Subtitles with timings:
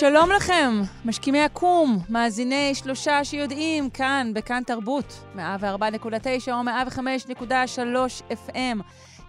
[0.00, 5.40] שלום לכם, משכימי הקום, מאזיני שלושה שיודעים, כאן, בכאן תרבות, 104.9
[6.52, 8.82] או 105.3 FM.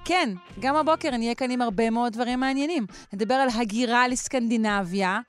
[0.06, 2.86] כן, גם הבוקר נהיה כאן עם הרבה מאוד דברים מעניינים.
[3.14, 5.20] נדבר על הגירה לסקנדינביה,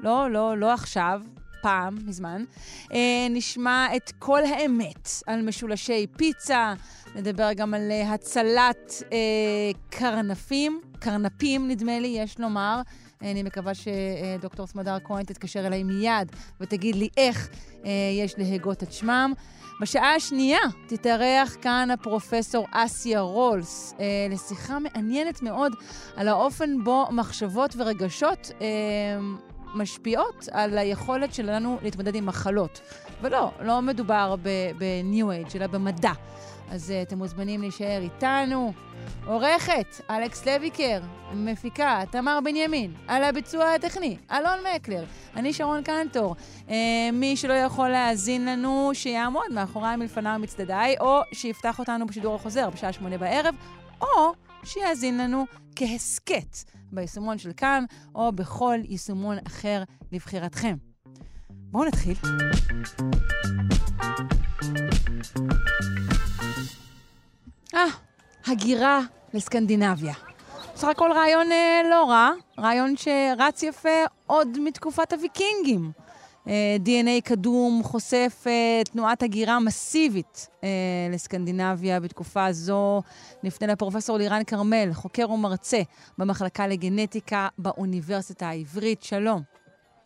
[0.00, 1.20] לא, לא, לא עכשיו,
[1.62, 2.44] פעם, מזמן.
[2.92, 6.74] אה, נשמע את כל האמת על משולשי פיצה,
[7.14, 9.18] נדבר גם על אה, הצלת אה,
[9.90, 12.80] קרנפים, קרנפים נדמה לי, יש לומר.
[13.22, 17.48] אני מקווה שדוקטור סמדר כהן תתקשר אליי מיד ותגיד לי איך
[17.84, 19.32] אה, יש להגות את שמם.
[19.80, 25.72] בשעה השנייה תתארח כאן הפרופסור אסיה רולס אה, לשיחה מעניינת מאוד
[26.16, 28.66] על האופן בו מחשבות ורגשות אה,
[29.74, 32.80] משפיעות על היכולת שלנו להתמודד עם מחלות.
[33.22, 34.34] ולא, לא מדובר
[34.78, 36.12] בניו אייג', אלא במדע.
[36.70, 38.72] אז uh, אתם מוזמנים להישאר איתנו.
[39.26, 41.00] עורכת, אלכס לויקר,
[41.34, 45.04] מפיקה, תמר בנימין, על הביצוע הטכני, אלון מקלר,
[45.36, 46.36] אני שרון קנטור.
[46.66, 46.70] Uh,
[47.12, 52.92] מי שלא יכול להאזין לנו, שיעמוד מאחוריי מלפניו מצדדיי, או שיפתח אותנו בשידור החוזר בשעה
[52.92, 53.54] שמונה בערב,
[54.00, 54.32] או
[54.64, 56.56] שיאזין לנו כהסכת
[56.92, 60.76] ביישומון של כאן, או בכל יישומון אחר לבחירתכם.
[61.50, 62.14] בואו נתחיל.
[67.74, 68.09] אה,
[68.50, 69.00] הגירה
[69.34, 70.14] לסקנדינביה.
[70.74, 75.90] בסך הכל רעיון אה, לא רע, רעיון שרץ יפה עוד מתקופת הוויקינגים.
[76.48, 80.68] אה, DNA קדום חושף אה, תנועת הגירה מסיבית אה,
[81.12, 83.00] לסקנדינביה בתקופה זו.
[83.44, 85.80] נפנה לפרופסור לירן כרמל, חוקר ומרצה
[86.18, 89.02] במחלקה לגנטיקה באוניברסיטה העברית.
[89.02, 89.40] שלום.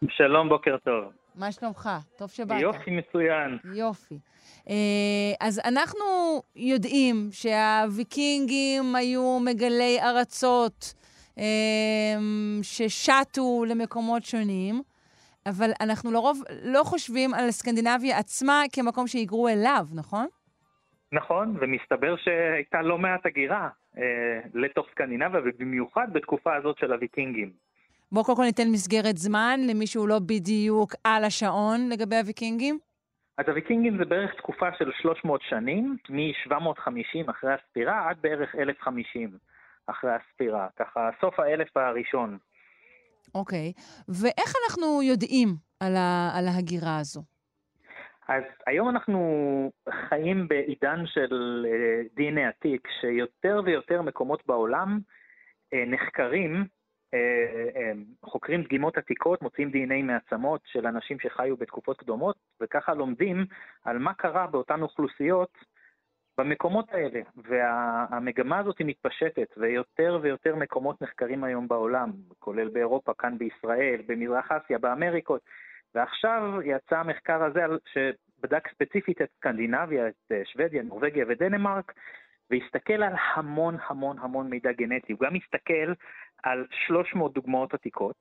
[0.08, 1.23] שלום, בוקר טוב.
[1.34, 1.88] מה שלומך?
[2.16, 2.60] טוב שבאת.
[2.60, 3.58] יופי מצוין.
[3.74, 4.18] יופי.
[4.68, 4.74] אה,
[5.40, 6.04] אז אנחנו
[6.56, 10.94] יודעים שהוויקינגים היו מגלי ארצות
[11.38, 11.44] אה,
[12.62, 14.82] ששטו למקומות שונים,
[15.46, 20.26] אבל אנחנו לרוב לא חושבים על סקנדינביה עצמה כמקום שהיגרו אליו, נכון?
[21.12, 23.68] נכון, ומסתבר שהייתה לא מעט הגירה
[23.98, 24.02] אה,
[24.54, 27.50] לתוך סקנדינביה, ובמיוחד בתקופה הזאת של הוויקינגים.
[28.14, 32.78] בואו קודם כל ניתן מסגרת זמן למי שהוא לא בדיוק על השעון לגבי הוויקינגים.
[33.38, 39.38] אז הוויקינגים זה בערך תקופה של 300 שנים, מ-750 אחרי הספירה עד בערך 1050
[39.86, 42.38] אחרי הספירה, ככה סוף האלף הראשון.
[43.34, 43.82] אוקיי, okay.
[44.08, 45.48] ואיך אנחנו יודעים
[45.81, 47.22] על, ה- על ההגירה הזו?
[48.28, 49.20] אז היום אנחנו
[50.08, 54.98] חיים בעידן של uh, DNA עתיק, שיותר ויותר מקומות בעולם
[55.75, 56.83] uh, נחקרים אה, אה,
[58.25, 63.44] חוקרים דגימות עתיקות, מוצאים DNA מעצמות של אנשים שחיו בתקופות קדומות, וככה לומדים
[63.84, 65.58] על מה קרה באותן אוכלוסיות
[66.38, 67.20] במקומות האלה.
[67.36, 74.52] והמגמה הזאת היא מתפשטת, ויותר ויותר מקומות נחקרים היום בעולם, כולל באירופה, כאן בישראל, במזרח
[74.52, 75.41] אסיה, באמריקות.
[75.94, 77.60] ועכשיו יצא המחקר הזה
[77.92, 81.92] שבדק ספציפית את סקנדינביה, את אה, שוודיה, נורבגיה ודנמרק,
[82.50, 85.12] והסתכל על המון המון המון מידע גנטי.
[85.12, 85.92] הוא גם הסתכל
[86.44, 88.16] על 300 דוגמאות עתיקות,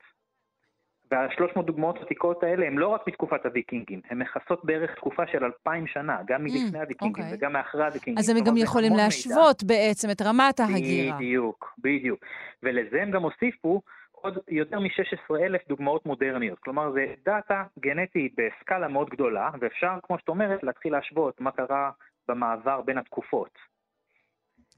[1.12, 5.88] וה-300 דוגמאות עתיקות האלה הן לא רק מתקופת הוויקינגים, הן מכסות בערך תקופה של 2,000
[5.88, 7.28] שנה, גם mm, מלפני הוויקינגים okay.
[7.28, 7.38] אוקיי.
[7.38, 8.18] וגם מאחרי הוויקינגים.
[8.20, 9.74] אז הם גם יכולים להשוות מידע.
[9.74, 11.18] בעצם את רמת ההגירה.
[11.18, 12.26] בדיוק, בדיוק.
[12.64, 16.60] ולזה הם גם הוסיפו עוד יותר מ-16 אלף דוגמאות מודרניות.
[16.60, 21.92] כלומר, זה דאטה גנטית בסקאלה מאוד גדולה, ואפשר, כמו שאת אומרת, להתחיל להשוות מה קרה
[22.28, 23.73] במעבר בין התקופות.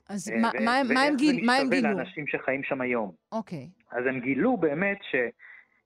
[0.09, 0.61] אז אה,
[0.93, 1.69] מה, הם גיל, מה הם גילו?
[1.69, 3.11] ואיך זה משתווה לאנשים שחיים שם היום.
[3.31, 3.69] אוקיי.
[3.91, 4.97] אז הם גילו באמת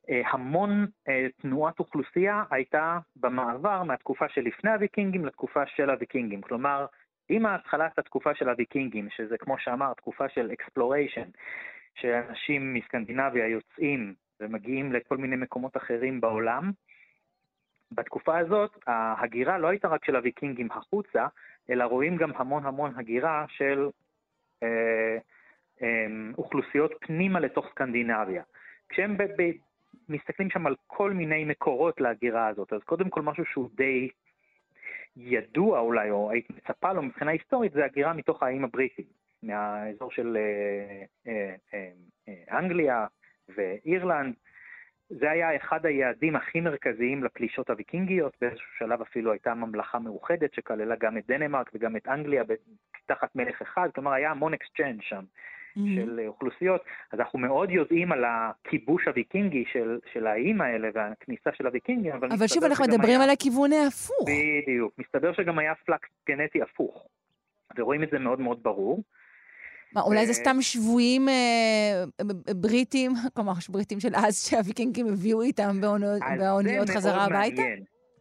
[0.07, 6.41] שהמון אה, תנועת אוכלוסייה הייתה במעבר מהתקופה שלפני הוויקינגים לתקופה של הוויקינגים.
[6.41, 6.85] כלומר,
[7.29, 11.29] עם התחלת התקופה של הוויקינגים, שזה כמו שאמר, תקופה של exploration,
[11.95, 16.71] שאנשים מסקנדינביה יוצאים ומגיעים לכל מיני מקומות אחרים בעולם,
[17.91, 21.27] בתקופה הזאת ההגירה לא הייתה רק של הוויקינגים החוצה,
[21.69, 24.08] אלא רואים גם המון המון הגירה של אה, אה,
[26.37, 28.43] אוכלוסיות פנימה לתוך סקנדינביה.
[28.89, 29.51] כשהם ב- ב-
[30.09, 34.09] מסתכלים שם על כל מיני מקורות להגירה הזאת, אז קודם כל משהו שהוא די
[35.17, 39.05] ידוע אולי, או היית מצפה לו מבחינה היסטורית, זה הגירה מתוך האיים הבריטים,
[39.43, 41.55] מהאזור של אה, אה,
[42.27, 43.05] אה, אנגליה
[43.55, 44.33] ואירלנד.
[45.09, 50.95] זה היה אחד היעדים הכי מרכזיים לפלישות הוויקינגיות, באיזשהו שלב אפילו הייתה ממלכה מאוחדת שכללה
[50.95, 52.43] גם את דנמרק וגם את אנגליה
[53.05, 55.23] תחת מלך אחד, כלומר היה המון exchange שם.
[55.77, 55.95] mm-hmm.
[55.95, 61.67] של אוכלוסיות, אז אנחנו מאוד יודעים על הכיבוש הוויקינגי של, של האיים האלה והכניסה של
[61.67, 63.23] הוויקינגים, אבל, אבל שוב, אנחנו מדברים היה...
[63.23, 64.29] על הכיוון ההפוך.
[64.29, 67.07] בדיוק, מסתבר שגם היה flux גנטי הפוך,
[67.77, 69.03] ורואים את זה מאוד מאוד ברור.
[69.95, 72.03] מה, אולי זה סתם שבויים אה,
[72.55, 77.61] בריטים, כלומר, בריטים של אז שהוויקינגים הביאו איתם באוניות חזרה הביתה?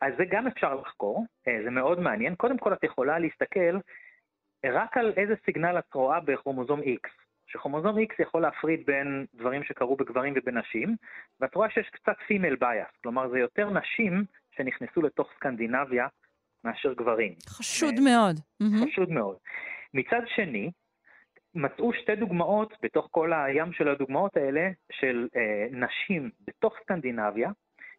[0.03, 2.35] אז זה גם אפשר לחקור, אה, זה מאוד מעניין.
[2.35, 3.79] קודם כל, את יכולה להסתכל
[4.67, 7.09] רק על איזה סיגנל את רואה בכרומוזום X.
[7.47, 10.97] שכרומוזום X יכול להפריד בין דברים שקרו בגברים ובנשים,
[11.41, 14.25] ואת רואה שיש קצת פימל ביאס, כלומר זה יותר נשים
[14.56, 16.06] שנכנסו לתוך סקנדינביה
[16.65, 17.35] מאשר גברים.
[17.49, 18.37] חשוד מאוד.
[18.85, 19.37] חשוד מאוד.
[19.94, 20.70] מצד שני,
[21.54, 27.50] מצאו שתי דוגמאות בתוך כל הים של הדוגמאות האלה של אה, נשים בתוך סקנדינביה,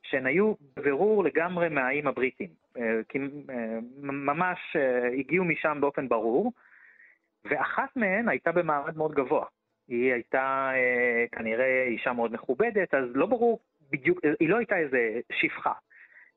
[0.04, 2.50] שהן היו בבירור לגמרי מהאיים הבריטים.
[2.78, 3.20] אה, כי
[3.50, 6.52] אה, ממש אה, הגיעו משם באופן ברור,
[7.46, 9.46] ואחת מהן הייתה במעמד מאוד גבוה.
[9.88, 13.60] היא הייתה אה, כנראה אישה מאוד מכובדת, אז לא ברור
[13.92, 15.74] בדיוק, היא לא הייתה איזה שפחה.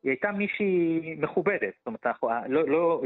[0.03, 3.03] היא הייתה מישהי מכובדת, זאת אומרת, אנחנו לא, לא,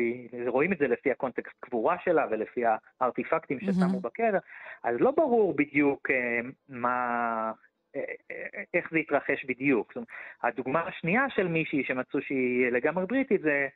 [0.47, 2.63] רואים את זה לפי הקונטקסט קבורה שלה ולפי
[3.01, 4.03] הארטיפקטים ששמו mm-hmm.
[4.03, 4.39] בקבר,
[4.85, 7.53] אז לא ברור בדיוק אה, מה,
[7.97, 8.01] אה,
[8.31, 9.87] אה, איך זה התרחש בדיוק.
[9.89, 10.09] זאת אומרת,
[10.43, 13.69] הדוגמה השנייה של מישהי שמצאו שהיא לגמרי בריטית זה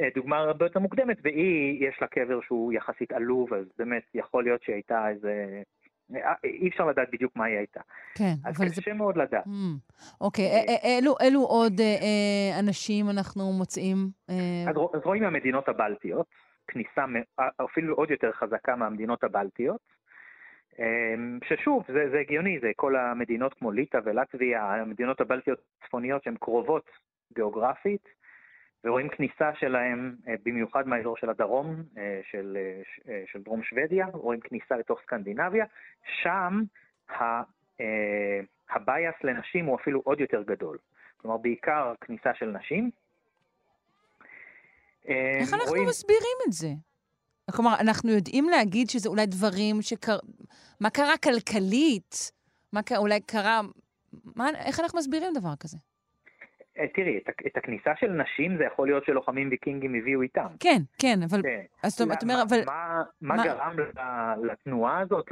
[0.00, 4.44] אה, דוגמה הרבה יותר מוקדמת, והיא, יש לה קבר שהוא יחסית עלוב, אז באמת יכול
[4.44, 5.62] להיות שהיא הייתה איזה...
[6.16, 7.80] אה, אי אפשר לדעת בדיוק מה היא הייתה.
[8.14, 8.64] כן, אבל זה...
[8.64, 9.46] אז קשה מאוד לדעת.
[9.46, 9.50] Mm,
[10.20, 13.96] אוקיי, אה, אלו, אלו עוד אה, אנשים אנחנו מוצאים?
[14.30, 14.70] אה...
[14.70, 16.26] אז, אז רואים מהמדינות הבלטיות,
[16.68, 17.04] כניסה
[17.64, 20.02] אפילו עוד יותר חזקה מהמדינות הבלטיות,
[21.44, 26.90] ששוב, זה, זה הגיוני, זה כל המדינות כמו ליטא ולטביה, המדינות הבלטיות הצפוניות שהן קרובות
[27.34, 28.08] גיאוגרפית,
[28.84, 32.58] ורואים כניסה שלהם אה, במיוחד מהאזור של הדרום, אה, של,
[33.08, 35.64] אה, של דרום שוודיה, רואים כניסה לתוך סקנדינביה,
[36.22, 36.62] שם
[38.70, 40.78] הבייס לנשים הוא אפילו עוד יותר גדול.
[41.16, 42.90] כלומר, בעיקר כניסה של נשים.
[45.04, 45.88] איך אנחנו רואים...
[45.88, 46.68] מסבירים את זה?
[47.50, 50.18] כלומר, אנחנו יודעים להגיד שזה אולי דברים שקר...
[50.80, 52.32] מה קרה כלכלית?
[52.72, 53.60] מה קרה, אולי קרה...
[54.36, 55.78] מה, איך אנחנו מסבירים דבר כזה?
[56.78, 60.46] אה, תראי, את, את הכניסה של נשים זה יכול להיות שלוחמים ויקינגים הביאו איתם.
[60.60, 61.42] כן, כן, אבל...
[61.42, 61.62] כן.
[61.82, 62.60] אז אתה אומר, אבל...
[62.66, 63.76] מה, מה, מה גרם
[64.42, 65.28] לתנועה הזאת?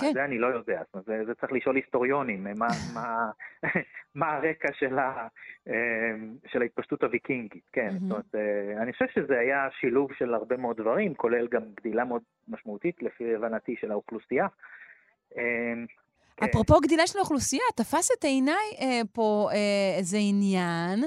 [0.00, 0.12] כן.
[0.12, 0.82] זה אני לא יודע.
[0.84, 2.46] זאת אומרת, זה, זה צריך לשאול היסטוריונים.
[2.58, 3.30] מה, מה,
[4.14, 5.26] מה הרקע של, ה,
[5.68, 6.14] אה,
[6.46, 7.90] של ההתפשטות הוויקינגית, כן.
[7.90, 12.04] זאת אומרת, אה, אני חושב שזה היה שילוב של הרבה מאוד דברים, כולל גם גדילה
[12.04, 14.46] מאוד משמעותית, לפי הבנתי, של האוכלוסייה.
[16.36, 16.46] כן.
[16.46, 21.04] אפרופו גדילה של האוכלוסייה, תפס את עיניי אה, פה אה, איזה עניין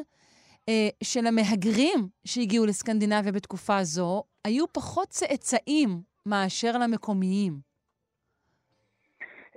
[0.70, 5.90] אה, של המהגרים שהגיעו לסקנדינביה בתקופה זו, היו פחות צאצאים
[6.26, 7.54] מאשר למקומיים.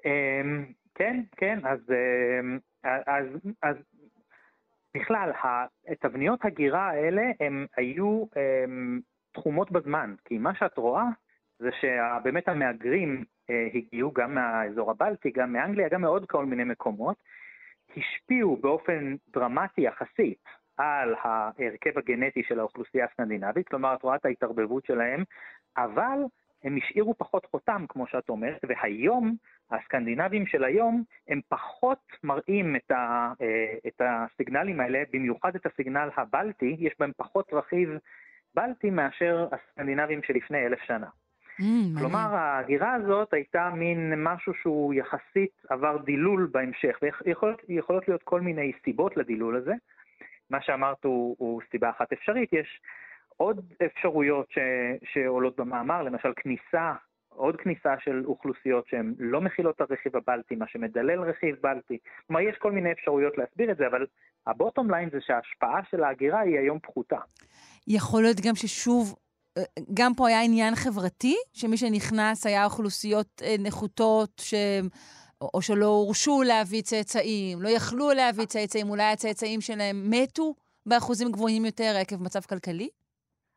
[0.05, 0.64] אמ,
[0.94, 3.26] כן, כן, אז, אמ, אז,
[3.62, 3.76] אז
[4.94, 5.32] בכלל,
[6.00, 9.00] תבניות הגירה האלה הם היו הם, אמ,
[9.32, 11.05] תחומות בזמן, כי מה שאת רואה
[11.58, 13.25] זה שבאמת המהגרים אה,
[13.75, 17.17] הגיעו גם מהאזור הבלטי, גם מאנגליה, גם מעוד כל מיני מקומות,
[17.97, 20.44] השפיעו באופן דרמטי יחסית
[20.76, 25.25] על ההרכב הגנטי של האוכלוסייה הסקנדינבית, כלומר את רואה את ההתערבבות שלהם,
[25.76, 26.19] אבל
[26.64, 29.35] הם השאירו פחות חותם, כמו שאת אומרת, והיום,
[29.71, 36.09] הסקנדינבים של היום, הם פחות מראים את, ה, אה, את הסיגנלים האלה, במיוחד את הסיגנל
[36.16, 37.90] הבלטי, יש בהם פחות רכיב
[38.54, 41.07] בלטי מאשר הסקנדינבים שלפני אלף שנה.
[41.61, 46.99] Mm, כלומר, ההגירה הזאת הייתה מין משהו שהוא יחסית עבר דילול בהמשך,
[47.69, 49.73] ויכולות להיות כל מיני סיבות לדילול הזה.
[50.50, 52.81] מה שאמרת הוא, הוא סיבה אחת אפשרית, יש
[53.37, 54.59] עוד אפשרויות ש,
[55.12, 56.93] שעולות במאמר, למשל כניסה,
[57.29, 61.99] עוד כניסה של אוכלוסיות שהן לא מכילות את הרכיב הבלטי, מה שמדלל רכיב בלטי.
[62.26, 64.07] כלומר, יש כל מיני אפשרויות להסביר את זה, אבל
[64.47, 67.19] הבוטום ליין זה שההשפעה של ההגירה היא היום פחותה.
[67.88, 69.17] יכול להיות גם ששוב
[69.95, 74.54] גם פה היה עניין חברתי, שמי שנכנס היה אוכלוסיות אה, נחותות ש...
[75.54, 80.54] או שלא הורשו להביא צאצאים, לא יכלו להביא צאצאים, אולי הצאצאים שלהם מתו
[80.87, 82.88] באחוזים גבוהים יותר עקב מצב כלכלי?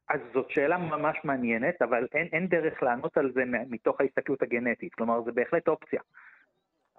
[0.10, 4.94] אז זאת שאלה ממש מעניינת, אבל אין, אין דרך לענות על זה מתוך ההסתכלות הגנטית.
[4.94, 6.02] כלומר, זה בהחלט אופציה.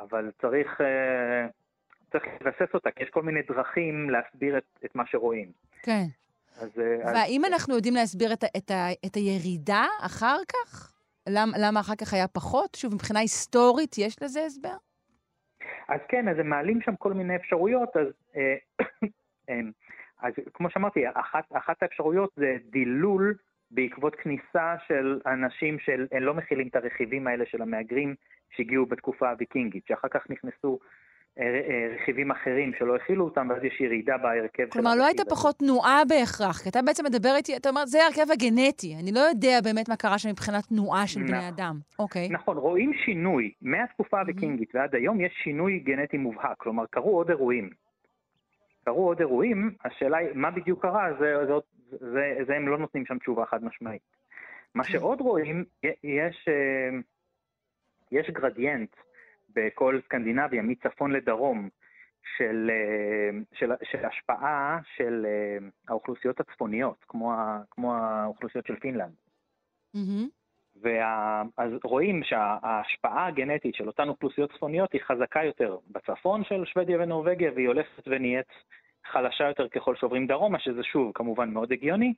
[0.01, 1.47] אבל צריך, אה,
[2.13, 5.53] צריך לבסס אותה, כי יש כל מיני דרכים להסביר את, את מה שרואים.
[5.83, 6.05] כן.
[6.57, 7.53] אז, אה, והאם אז...
[7.53, 8.71] אנחנו יודעים להסביר את, את,
[9.07, 10.95] את הירידה אחר כך?
[11.29, 12.75] למ, למה אחר כך היה פחות?
[12.75, 14.77] שוב, מבחינה היסטורית יש לזה הסבר?
[15.89, 18.07] אז כן, אז הם מעלים שם כל מיני אפשרויות, אז,
[18.37, 18.57] אה,
[20.25, 23.35] אז כמו שאמרתי, אחת, אחת האפשרויות זה דילול
[23.71, 28.15] בעקבות כניסה של אנשים שלא מכילים את הרכיבים האלה של המהגרים
[28.57, 30.93] שהגיעו בתקופה הוויקינגית, שאחר כך נכנסו אה, אה,
[31.95, 36.63] רכיבים אחרים שלא הכילו אותם, ואז יש ירידה בהרכב כלומר, לא הייתה פחות תנועה בהכרח,
[36.63, 39.97] כי אתה בעצם מדבר איתי, אתה אומר, זה ההרכב הגנטי, אני לא יודע באמת מה
[39.97, 41.79] קרה שם מבחינת תנועה של בני אדם.
[41.99, 42.29] אוקיי.
[42.29, 43.53] נכון, רואים שינוי.
[43.63, 47.71] מהתקופה הוויקינגית ועד היום יש שינוי גנטי מובהק, כלומר, קרו עוד אירועים.
[48.85, 51.53] קרו עוד אירועים, השאלה היא, מה בדיוק קרה, זה, זה,
[51.91, 54.03] זה, זה הם לא נותנים שם תשובה חד משמעית.
[54.75, 54.93] מה כן.
[54.93, 55.65] שעוד רואים,
[56.05, 56.99] יש, אה,
[58.13, 58.97] יש גרדיאנט
[59.57, 61.69] בכל סקנדינביה, מצפון לדרום,
[62.37, 69.15] של, אה, של, של השפעה של אה, האוכלוסיות הצפוניות, כמו, ה, כמו האוכלוסיות של פינלנד.
[69.97, 70.29] Mm-hmm.
[70.83, 77.53] ואז רואים שההשפעה הגנטית של אותן אוכלוסיות צפוניות היא חזקה יותר בצפון של שוודיה ונורבגיה,
[77.55, 78.47] והיא הולכת ונהיית
[79.05, 82.15] חלשה יותר ככל שעוברים דרומה, שזה שוב כמובן מאוד הגיוני.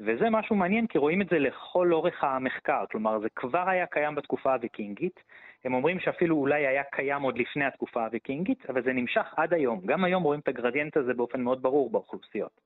[0.00, 4.14] וזה משהו מעניין, כי רואים את זה לכל אורך המחקר, כלומר זה כבר היה קיים
[4.14, 5.20] בתקופה הוויקינגית,
[5.64, 9.80] הם אומרים שאפילו אולי היה קיים עוד לפני התקופה הוויקינגית, אבל זה נמשך עד היום.
[9.86, 12.60] גם היום רואים את הגרדיאנט הזה באופן מאוד ברור באוכלוסיות.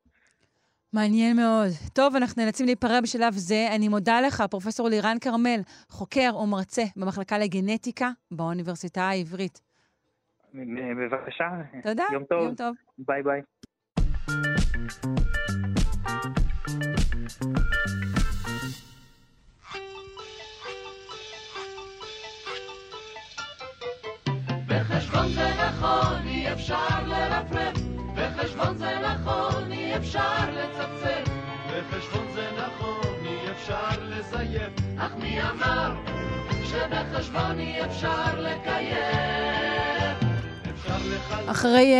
[0.92, 1.70] מעניין מאוד.
[1.94, 3.66] טוב, אנחנו נאלצים להיפרד בשלב זה.
[3.76, 9.60] אני מודה לך, פרופ' לירן כרמל, חוקר ומרצה במחלקה לגנטיקה באוניברסיטה העברית.
[10.54, 11.48] בבקשה.
[11.82, 12.42] תודה, יום טוב.
[12.42, 12.74] יום טוב.
[12.98, 13.42] ביי ביי.
[24.66, 27.76] בחשבון זה נכון, אי אפשר לרפרף,
[28.14, 31.30] בחשבון זה נכון, אי אפשר לצפצף,
[31.68, 35.94] בחשבון זה נכון, אי אפשר לזייף, אך מי אמר
[36.64, 39.97] שבחשבון אי אפשר לקיים?
[41.46, 41.96] אחרי uh,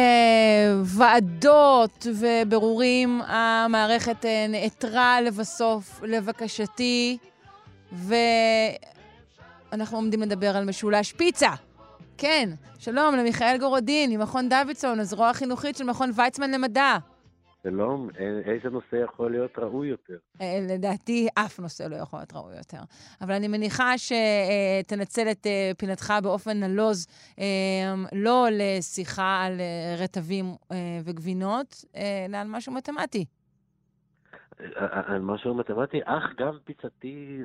[0.85, 7.19] ועדות ובירורים, המערכת uh, נעתרה לבסוף לבקשתי,
[7.93, 11.51] ואנחנו עומדים לדבר על משולש פיצה.
[12.19, 16.97] כן, שלום למיכאל גורודין, ממכון דוידסון, הזרוע החינוכית של מכון ויצמן למדע.
[17.69, 18.09] שלום,
[18.45, 20.17] איזה נושא יכול להיות ראוי יותר?
[20.41, 22.79] אה, לדעתי, אף נושא לא יכול להיות ראוי יותר.
[23.21, 27.07] אבל אני מניחה שתנצל את אה, פינתך באופן נלוז,
[27.39, 29.61] אה, לא לשיחה על
[29.99, 30.45] רטבים
[31.05, 33.25] וגבינות, אלא על משהו מתמטי.
[34.81, 37.43] על משהו מתמטי, אך גם פיצתי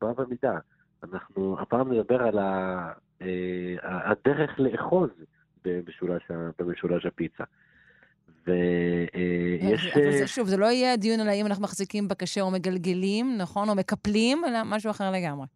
[0.00, 0.58] בא במידה.
[1.04, 2.38] אנחנו הפעם נדבר על
[3.82, 5.10] הדרך לאחוז
[6.58, 7.44] במשולש הפיצה.
[8.46, 9.86] ויש...
[9.94, 13.68] אבל זה, שוב, זה לא יהיה דיון על האם אנחנו מחזיקים בקשה או מגלגלים, נכון?
[13.68, 15.46] או מקפלים, אלא משהו אחר לגמרי.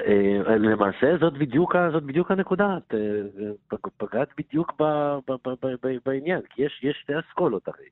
[0.00, 4.84] אה, למעשה זאת בדיוק, זאת בדיוק הנקודה, את אה, פגעת בדיוק ב,
[5.28, 7.88] ב, ב, ב, ב, בעניין, כי יש, יש שתי אסכולות הרי.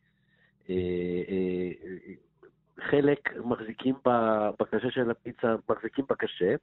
[0.71, 0.75] אה,
[2.91, 3.95] חלק מחזיקים
[4.61, 6.55] בקשה של הפיצה, מחזיקים בקשה,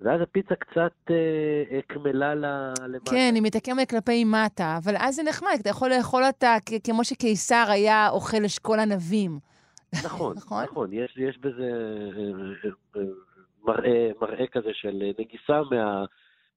[0.00, 1.14] ואז הפיצה קצת אה,
[1.70, 3.10] אה, קמלה למטה.
[3.10, 7.64] כן, היא מתעקמת כלפי מטה, אבל אז זה נחמד, אתה יכול לאכול אותה כמו שקיסר
[7.68, 9.38] היה אוכל אשכול ענבים.
[10.04, 11.70] נכון, נכון, נכון, יש, יש בזה
[12.16, 13.02] אה, אה,
[13.64, 15.60] מראה, מראה כזה של נגיסה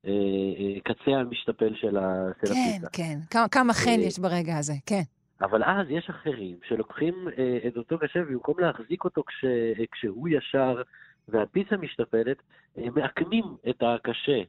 [0.04, 2.90] מהקצה המשתפל של, כן, הפיצה.
[2.94, 5.02] כן, כן, כמה, כמה חן יש ברגע הזה, כן.
[5.42, 9.46] אבל אז יש אחרים שלוקחים אה, את אותו קשה, ובמקום להחזיק אותו כש,
[9.92, 10.82] כשהוא ישר
[11.28, 12.38] והפיצה משתפלת,
[12.76, 14.42] מעקמים את הקשה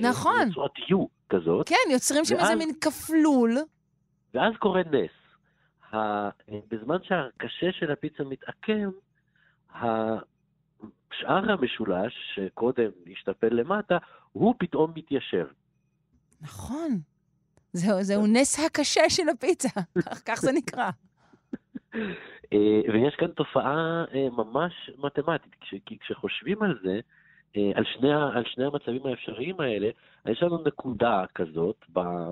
[0.00, 0.48] נכון.
[0.48, 0.96] לצורת U
[1.28, 1.68] כזאת.
[1.68, 3.56] כן, יוצרים שם איזה מין כפלול.
[4.34, 5.10] ואז קורה נס.
[6.70, 8.90] בזמן שהקשה של הפיצה מתעקם,
[11.12, 13.98] שאר המשולש, שקודם השתפל למטה,
[14.32, 15.46] הוא פתאום מתיישר.
[16.40, 17.00] נכון.
[17.72, 19.68] זהו, זהו נס הקשה של הפיצה,
[20.26, 20.90] כך זה נקרא.
[22.52, 25.54] אה, ויש כאן תופעה אה, ממש מתמטית,
[25.86, 27.00] כי כשחושבים על זה,
[27.56, 29.90] אה, על שני, על שני המצבים האפשריים האלה,
[30.26, 31.84] יש לנו נקודה כזאת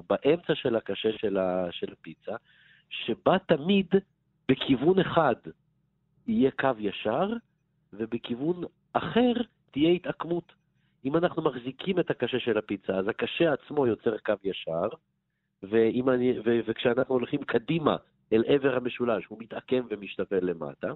[0.08, 1.38] באמצע של הקשה של,
[1.70, 2.36] של הפיצה,
[2.90, 3.86] שבה תמיד
[4.48, 5.34] בכיוון אחד
[6.26, 7.28] יהיה קו ישר,
[7.92, 9.32] ובכיוון אחר
[9.70, 10.52] תהיה התעקמות.
[11.04, 14.88] אם אנחנו מחזיקים את הקשה של הפיצה, אז הקשה עצמו יוצר קו ישר,
[16.08, 17.96] אני, ו, וכשאנחנו הולכים קדימה
[18.32, 20.88] אל עבר המשולש, הוא מתעקם ומשתפל למטה.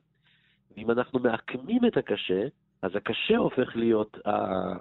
[0.76, 2.42] ואם אנחנו מעקמים את הקשה,
[2.82, 4.18] אז הקשה הופך להיות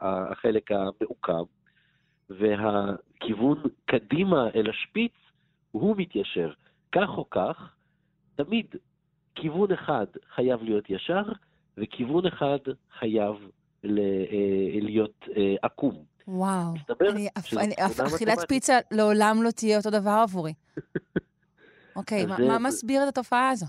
[0.02, 1.44] החלק המעוקם,
[2.30, 5.14] והכיוון קדימה אל השפיץ,
[5.72, 6.52] הוא מתיישר.
[6.92, 7.76] כך או כך,
[8.36, 8.66] תמיד
[9.36, 10.06] כיוון אחד
[10.36, 11.24] חייב להיות ישר,
[11.78, 12.58] וכיוון אחד
[13.00, 13.36] חייב
[13.86, 13.90] אה,
[14.82, 16.04] להיות אה, עקום.
[16.28, 16.74] וואו.
[17.02, 17.74] אני, אני,
[18.16, 18.38] אכילת.
[18.48, 20.54] פיצה לעולם לא תהיה אותו דבר עבורי.
[21.96, 23.66] אוקיי, אז מה, מה מסביר את התופעה הזו?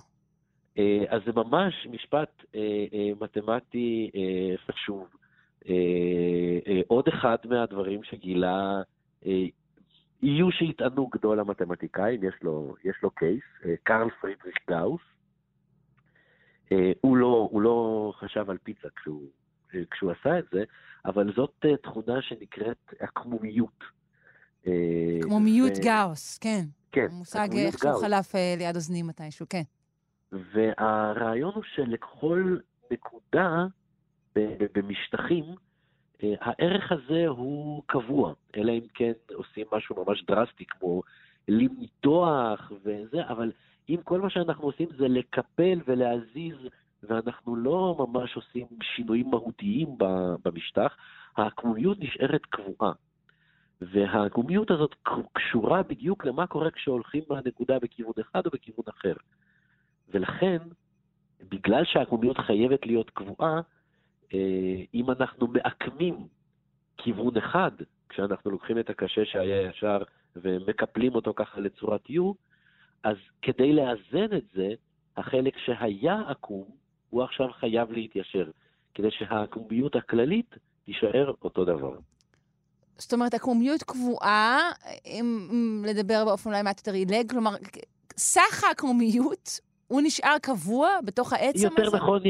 [0.78, 2.60] אה, אז זה ממש משפט אה,
[2.92, 4.10] אה, מתמטי
[4.66, 5.08] חשוב.
[6.86, 8.82] עוד אחד מהדברים שגילה,
[10.22, 13.42] יהיו שיטענו גדול המתמטיקאים, יש לו, יש לו case,
[13.82, 15.00] קרל פרידריך גאוס.
[17.00, 19.28] הוא לא, הוא לא חשב על פיצה כשהוא,
[19.90, 20.64] כשהוא עשה את זה,
[21.04, 23.84] אבל זאת תכונה שנקראת עקמומיות.
[25.22, 26.64] כמו מיוט ו- גאוס, כן.
[26.94, 28.02] כן, מושג גאוס.
[28.02, 29.62] חלף אה, ליד אוזנים מתישהו, כן.
[30.32, 32.56] והרעיון הוא שלכל
[32.90, 33.66] נקודה
[34.74, 35.44] במשטחים,
[36.22, 41.02] אה, הערך הזה הוא קבוע, אלא אם כן עושים משהו ממש דרסטי, כמו
[41.48, 43.52] למתוח וזה, אבל
[43.88, 46.56] אם כל מה שאנחנו עושים זה לקפל ולהזיז,
[47.02, 49.88] ואנחנו לא ממש עושים שינויים מהותיים
[50.44, 50.96] במשטח,
[51.36, 52.92] העקמומיות נשארת קבועה.
[53.80, 54.94] והעקמומיות הזאת
[55.32, 59.14] קשורה בדיוק למה קורה כשהולכים מהנקודה בכיוון אחד או בכיוון אחר.
[60.08, 60.58] ולכן,
[61.50, 63.60] בגלל שהעקמומיות חייבת להיות קבועה,
[64.34, 66.26] אה, אם אנחנו מעקמים
[66.96, 67.70] כיוון אחד,
[68.08, 70.02] כשאנחנו לוקחים את הקשה שהיה ישר
[70.36, 72.22] ומקפלים אותו ככה לצורת U,
[73.04, 74.70] אז כדי לאזן את זה,
[75.16, 76.64] החלק שהיה עקום,
[77.10, 78.50] הוא עכשיו חייב להתיישר,
[78.94, 80.54] כדי שהעקומיות הכללית
[80.84, 81.96] תישאר אותו דבר.
[82.98, 84.58] זאת אומרת, עקמומיות קבועה,
[85.06, 87.50] אם אם לדבר באופן אולי מעט יותר עילג, כלומר,
[88.16, 91.96] סך העקמומיות, הוא נשאר קבוע בתוך העצם יותר הזה?
[91.96, 92.22] נכון,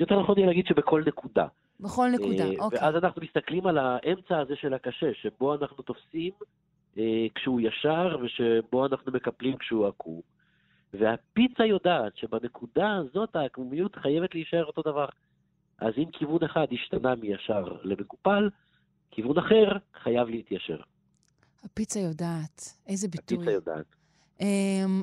[0.00, 1.46] יותר נכון יהיה להגיד שבכל נקודה.
[1.80, 2.78] בכל נקודה, אה, אוקיי.
[2.78, 6.32] ואז אנחנו מסתכלים על האמצע הזה של הקשה, שבו אנחנו תופסים
[6.98, 10.20] אה, כשהוא ישר ושבו אנחנו מקפלים כשהוא עקום.
[10.94, 15.06] והפיצה יודעת שבנקודה הזאת העקומיות חייבת להישאר אותו דבר.
[15.78, 18.48] אז אם כיוון אחד השתנה מישר למקופל,
[19.10, 19.68] כיוון אחר
[20.02, 20.78] חייב להתיישר.
[21.64, 22.74] הפיצה יודעת.
[22.86, 23.36] איזה ביטוי.
[23.38, 23.84] הפיצה יודעת.
[24.38, 24.42] Um,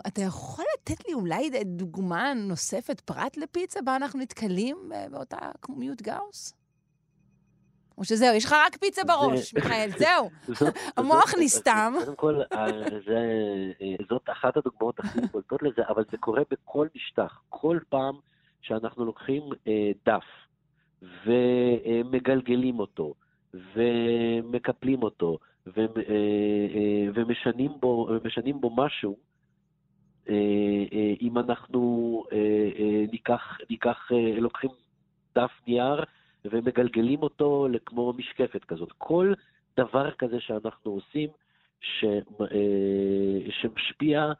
[0.07, 6.01] אתה יכול לתת לי אולי דוגמה נוספת, פרט לפיצה, בה אנחנו נתקלים אה, באותה עקמומיות
[6.01, 6.53] גאוס?
[7.97, 10.29] או שזהו, יש לך רק פיצה בראש, זה- מיכאל, זהו.
[10.47, 11.93] זאת- המוח זאת- נסתם.
[12.05, 12.65] קודם כל, אה,
[13.05, 13.17] זה,
[13.81, 17.41] אה, זאת אחת הדוגמאות הכי בולטות לזה, אבל זה קורה בכל משטח.
[17.49, 18.15] כל פעם
[18.61, 20.23] שאנחנו לוקחים אה, דף
[21.25, 23.13] ומגלגלים אותו,
[23.75, 25.37] ומקפלים אותו,
[25.67, 29.17] אה, אה, ומשנים בו, ומשנים בו משהו,
[30.29, 30.35] אה,
[31.21, 32.23] אם אנחנו
[33.11, 34.69] ניקח, ניקח, לוקחים
[35.35, 36.03] דף נייר
[36.45, 38.91] ומגלגלים אותו כמו משקפת כזאת.
[38.97, 39.33] כל
[39.77, 41.29] דבר כזה שאנחנו עושים
[41.81, 42.05] ש,
[43.61, 44.31] שמשפיע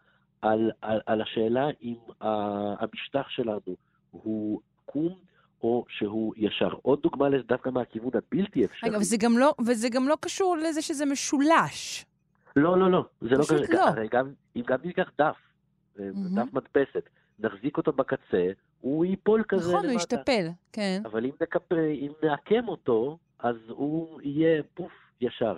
[0.42, 3.76] על, על, על השאלה אם המשטח שלנו
[4.12, 5.16] הוא עקום
[5.64, 6.70] או שהוא ישר.
[6.82, 8.90] עוד דוגמה לזה דווקא מהכיוון הבלתי אפשרי.
[8.90, 12.06] רגע, וזה גם, לא, וזה גם לא קשור לזה שזה משולש.
[12.56, 13.06] לא, לא, לא.
[13.22, 13.76] זה פשוט לא.
[13.76, 13.88] לא.
[13.88, 15.36] הרי גם, אם גם ניקח דף,
[16.00, 16.36] אה, מהמם.
[16.36, 19.96] דף מדפסת, נחזיק אותו בקצה, הוא ייפול כזה נכון, הוא למטה.
[19.96, 21.02] ישתפל, כן.
[21.06, 21.72] אבל אם, נקפ...
[21.72, 24.92] אם נעקם אותו, אז הוא יהיה פוף
[25.22, 25.58] ישר.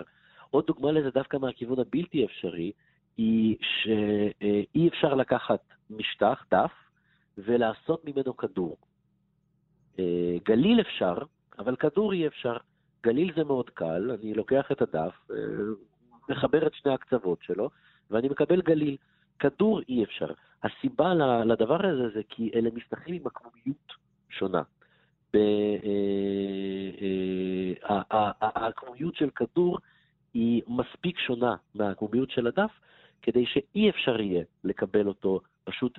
[0.50, 2.72] עוד דוגמה לזה דווקא מהכיוון הבלתי אפשרי,
[3.16, 6.72] היא שאי אפשר לקחת משטח, דף,
[7.38, 8.76] ולעשות ממנו כדור.
[9.98, 11.18] אה, גליל אפשר,
[11.58, 12.56] אבל כדור אי אפשר.
[13.02, 15.36] גליל זה מאוד קל, אני לוקח את הדף, אה,
[16.28, 17.70] מחבר את שני הקצוות שלו,
[18.10, 18.96] ואני מקבל גליל.
[19.38, 20.32] כדור אי אפשר.
[20.62, 23.92] הסיבה לדבר הזה זה כי אלה משטחים עם עקמומיות
[24.30, 24.62] שונה.
[25.34, 25.40] אה,
[28.40, 29.78] העקמומיות של כדור
[30.34, 32.70] היא מספיק שונה מהעקמומיות של הדף,
[33.22, 35.98] כדי שאי אפשר יהיה לקבל אותו פשוט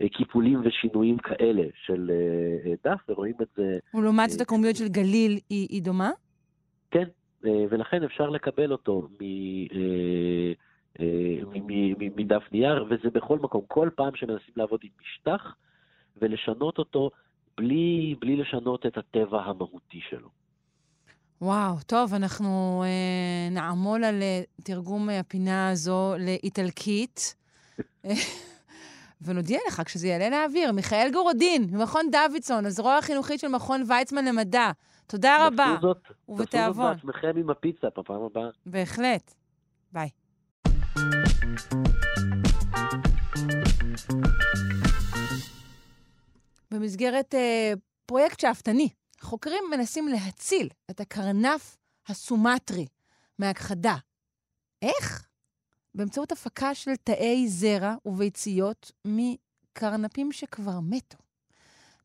[0.00, 4.88] מקיפולים ושינויים כאלה של אה, אה, דף, ורואים את זה, ולעומת זאת אה, עקמומיות של
[4.88, 6.10] גליל היא, היא דומה?
[6.90, 7.04] כן,
[7.42, 9.24] ולכן אפשר לקבל אותו מ...
[12.16, 13.62] מדף נייר, וזה בכל מקום.
[13.68, 15.54] כל פעם שמנסים לעבוד עם משטח
[16.16, 17.10] ולשנות אותו
[17.56, 20.28] בלי, בלי לשנות את הטבע המהותי שלו.
[21.40, 24.22] וואו, טוב, אנחנו אה, נעמול על
[24.64, 27.36] תרגום הפינה הזו לאיטלקית,
[29.22, 30.72] ונודיע לך כשזה יעלה לאוויר.
[30.72, 34.70] מיכאל גורודין, ממכון דוידסון, הזרוע החינוכית של מכון ויצמן למדע.
[35.06, 35.66] תודה רבה.
[35.74, 36.94] תעשו זאת, תעשו זאת ובתיאבון.
[36.94, 38.48] בעצמכם עם הפיצה בפעם הבאה.
[38.66, 39.34] בהחלט.
[39.92, 40.08] ביי.
[46.70, 47.72] במסגרת אה,
[48.06, 48.88] פרויקט שאפתני,
[49.20, 51.76] חוקרים מנסים להציל את הקרנף
[52.08, 52.86] הסומטרי
[53.38, 53.94] מהכחדה.
[54.82, 55.27] איך?
[55.94, 61.18] באמצעות הפקה של תאי זרע וביציות מקרנפים שכבר מתו.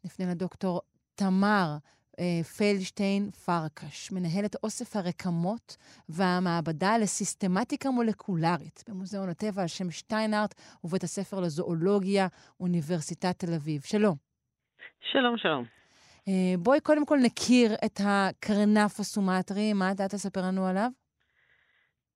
[0.05, 0.81] נפנה לדוקטור
[1.15, 1.77] תמר
[2.19, 5.77] אה, פלדשטיין פרקש, מנהלת אוסף הרקמות
[6.09, 12.27] והמעבדה לסיסטמטיקה מולקולרית במוזיאון הטבע על שם שטיינארט ובית הספר לזואולוגיה,
[12.59, 13.81] אוניברסיטת תל אביב.
[13.81, 14.15] שלום.
[15.11, 15.65] שלום, שלום.
[16.27, 20.89] אה, בואי קודם כל נכיר את הקרנף הסומטרי, מה אתה תספר לנו עליו?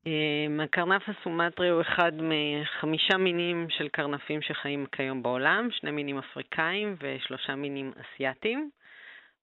[0.08, 6.96] אה, הקרנף הסומטרי הוא אחד מחמישה מינים של קרנפים שחיים כיום בעולם, שני מינים אפריקאים
[7.02, 8.70] ושלושה מינים אסייתיים.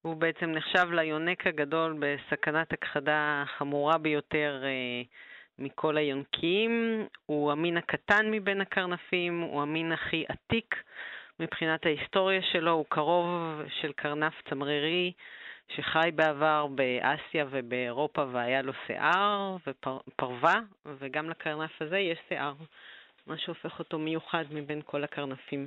[0.02, 5.02] הוא בעצם נחשב ליונק הגדול בסכנת הכחדה החמורה ביותר אה,
[5.58, 7.04] מכל היונקים.
[7.26, 10.74] הוא המין הקטן מבין הקרנפים, הוא המין הכי עתיק
[11.40, 13.28] מבחינת ההיסטוריה שלו, הוא קרוב
[13.80, 15.12] של קרנף צמרירי
[15.68, 20.60] שחי בעבר באסיה ובאירופה והיה לו שיער ופרווה,
[20.98, 22.54] וגם לקרנף הזה יש שיער,
[23.26, 25.66] מה שהופך אותו מיוחד מבין כל הקרנפים.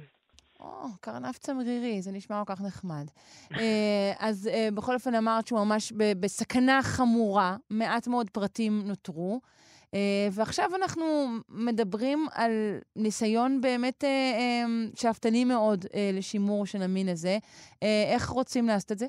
[0.60, 3.06] או, קרנף צמרירי, זה נשמע כל כך נחמד.
[3.54, 9.40] אה, אז אה, בכל אופן אמרת שהוא ממש בסכנה חמורה, מעט מאוד פרטים נותרו.
[9.88, 9.90] Uh,
[10.32, 12.52] ועכשיו אנחנו מדברים על
[12.96, 17.38] ניסיון באמת uh, um, שאפתני מאוד uh, לשימור של המין הזה.
[17.72, 17.78] Uh,
[18.14, 19.06] איך רוצים לעשות את זה?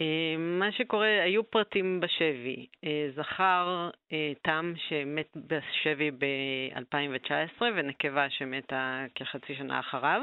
[0.00, 2.66] אה, מה שקורה, היו פרטים בשבי.
[2.84, 10.22] אה, זכר אה, תם שמת בשבי ב-2019 ונקבה שמתה כחצי שנה אחריו,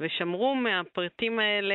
[0.00, 1.74] ושמרו מהפרטים האלה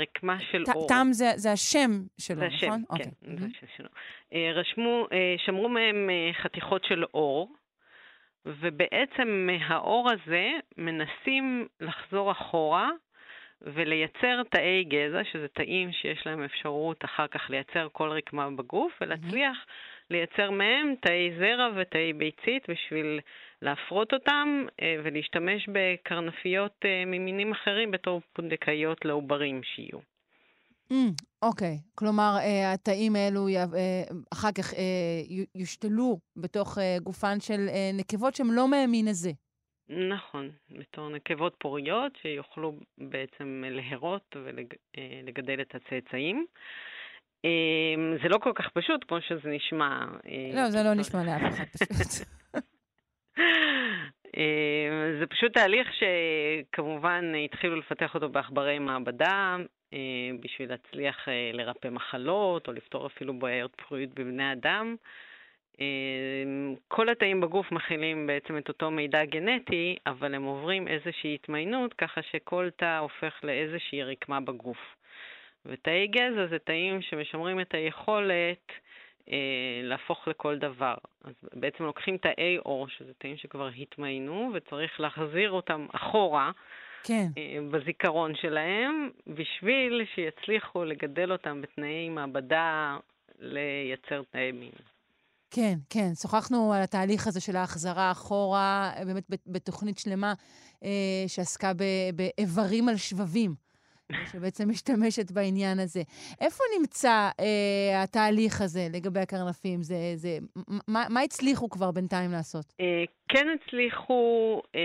[0.00, 0.88] רקמה של אור.
[0.88, 2.98] תם זה, זה השם שלו, זה השם, נכון?
[2.98, 3.40] כן, okay.
[3.40, 3.88] זה השם שלו.
[4.54, 6.10] רשמו, שמרו מהם
[6.42, 7.52] חתיכות של אור.
[8.46, 12.90] ובעצם מהאור הזה מנסים לחזור אחורה
[13.64, 19.56] ולייצר תאי גזע, שזה תאים שיש להם אפשרות אחר כך לייצר כל רקמה בגוף, ולהצליח
[20.10, 23.20] לייצר מהם תאי זרע ותאי ביצית בשביל
[23.62, 30.12] להפרות אותם אה, ולהשתמש בקרנפיות אה, ממינים אחרים בתור פונדקאיות לעוברים שיהיו.
[31.42, 31.90] אוקיי, mm, okay.
[31.94, 33.74] כלומר, uh, התאים האלו uh,
[34.32, 34.76] אחר כך uh,
[35.54, 39.30] יושתלו בתוך uh, גופן של uh, נקבות שהן לא מהמין הזה.
[39.88, 46.46] נכון, בתור נקבות פוריות שיוכלו בעצם להרות ולגדל את הצאצאים.
[47.44, 50.04] אמ, זה לא כל כך פשוט כמו שזה נשמע.
[50.26, 52.26] אה, לא, זה לא נשמע לאף אחד פשוט.
[54.36, 59.56] אמ, זה פשוט תהליך שכמובן התחילו לפתח אותו בעכברי מעבדה
[59.92, 64.96] אה, בשביל להצליח אה, לרפא מחלות או לפתור אפילו בעיות פרויות בבני אדם.
[65.80, 71.94] אמ, כל התאים בגוף מכילים בעצם את אותו מידע גנטי, אבל הם עוברים איזושהי התמיינות,
[71.94, 74.96] ככה שכל תא הופך לאיזושהי רקמה בגוף.
[75.66, 78.72] ותאי גזע זה תאים שמשמרים את היכולת
[79.30, 79.36] אה,
[79.82, 80.94] להפוך לכל דבר.
[81.24, 86.50] אז בעצם לוקחים תאי עור, שזה תאים שכבר התמיינו, וצריך להחזיר אותם אחורה.
[87.04, 87.26] כן.
[87.38, 92.96] אה, בזיכרון שלהם, בשביל שיצליחו לגדל אותם בתנאי מעבדה
[93.38, 94.91] לייצר תאי מין.
[95.54, 96.14] כן, כן.
[96.22, 100.34] שוחחנו על התהליך הזה של ההחזרה אחורה, באמת בתוכנית שלמה
[100.84, 101.72] אה, שעסקה
[102.14, 103.54] באיברים על שבבים.
[104.32, 106.00] שבעצם משתמשת בעניין הזה.
[106.40, 109.82] איפה נמצא אה, התהליך הזה לגבי הקרנפים?
[109.82, 110.38] זה, זה,
[110.88, 112.64] מה, מה הצליחו כבר בינתיים לעשות?
[112.80, 114.80] אה, כן הצליחו אה,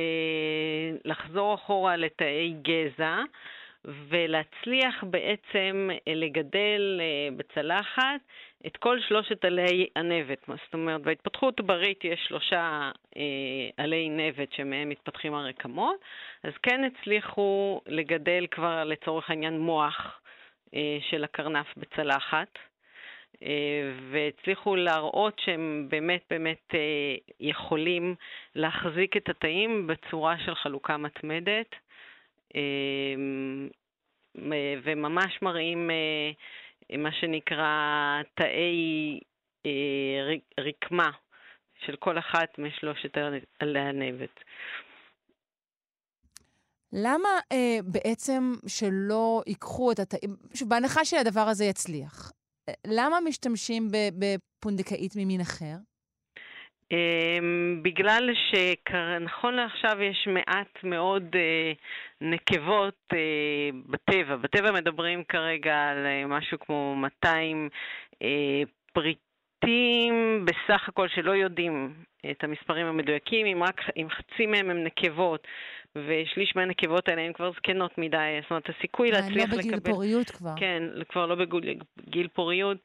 [1.06, 3.16] לחזור אחורה לתאי גזע.
[3.88, 8.22] ולהצליח בעצם אה, לגדל אה, בצלחת
[8.68, 10.40] את כל שלושת עלי הנבט.
[10.48, 13.24] זאת אומרת, בהתפתחות עוברית יש שלושה אה,
[13.78, 15.96] עלי נבט שמהם מתפתחים הרקמות,
[16.44, 20.22] אז כן הצליחו לגדל כבר לצורך העניין מוח
[21.10, 22.48] של הקרנף בצלחת.
[24.12, 26.74] והצליחו להראות שהם באמת באמת
[27.40, 28.16] יכולים
[28.56, 31.76] להחזיק את התאים בצורה של חלוקה מתמדת.
[32.56, 33.70] אמ,
[34.84, 39.20] וממש מראים אה, מה שנקרא תאי
[39.66, 41.12] אה, רקמה
[41.86, 43.18] של כל אחת משלושת
[43.60, 44.40] עלי הנבט.
[46.94, 50.36] למה אה, בעצם שלא ייקחו את התאים,
[50.68, 52.32] בהנחה שהדבר הזה יצליח,
[52.70, 55.76] אה, למה משתמשים בפונדקאית ממין אחר?
[56.94, 61.78] Um, בגלל שנכון לעכשיו יש מעט מאוד uh,
[62.22, 63.18] נקבות uh,
[63.86, 64.36] בטבע.
[64.36, 67.70] בטבע מדברים כרגע על uh, משהו כמו 200
[68.14, 68.18] uh,
[68.94, 71.94] פריטים בסך הכל שלא יודעים
[72.32, 75.48] את המספרים המדויקים, אם רק אם חצי מהם הם נקבות
[76.06, 79.60] ושליש מהנקבות האלה הן כבר זקנות מדי, זאת אומרת, הסיכוי להצליח לקבל...
[79.60, 80.52] הן לא בגיל פוריות כבר.
[80.56, 82.78] כן, כבר לא בגיל פוריות.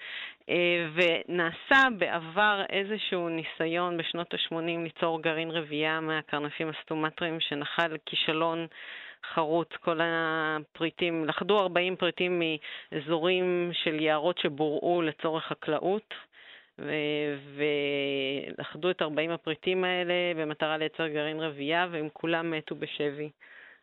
[0.49, 8.67] אה, ונעשה בעבר איזשהו ניסיון בשנות ה-80 ליצור גרעין רבייה מהקרנפים הסטומטריים שנחל כישלון
[9.35, 12.43] חרוץ, כל הפריטים, לכדו 40 פריטים
[12.93, 16.15] מאזורים של יערות שבוראו לצורך חקלאות.
[18.59, 23.31] ולכדו את 40 הפריטים האלה במטרה לייצר גרעין רבייה, והם כולם מתו בשבי.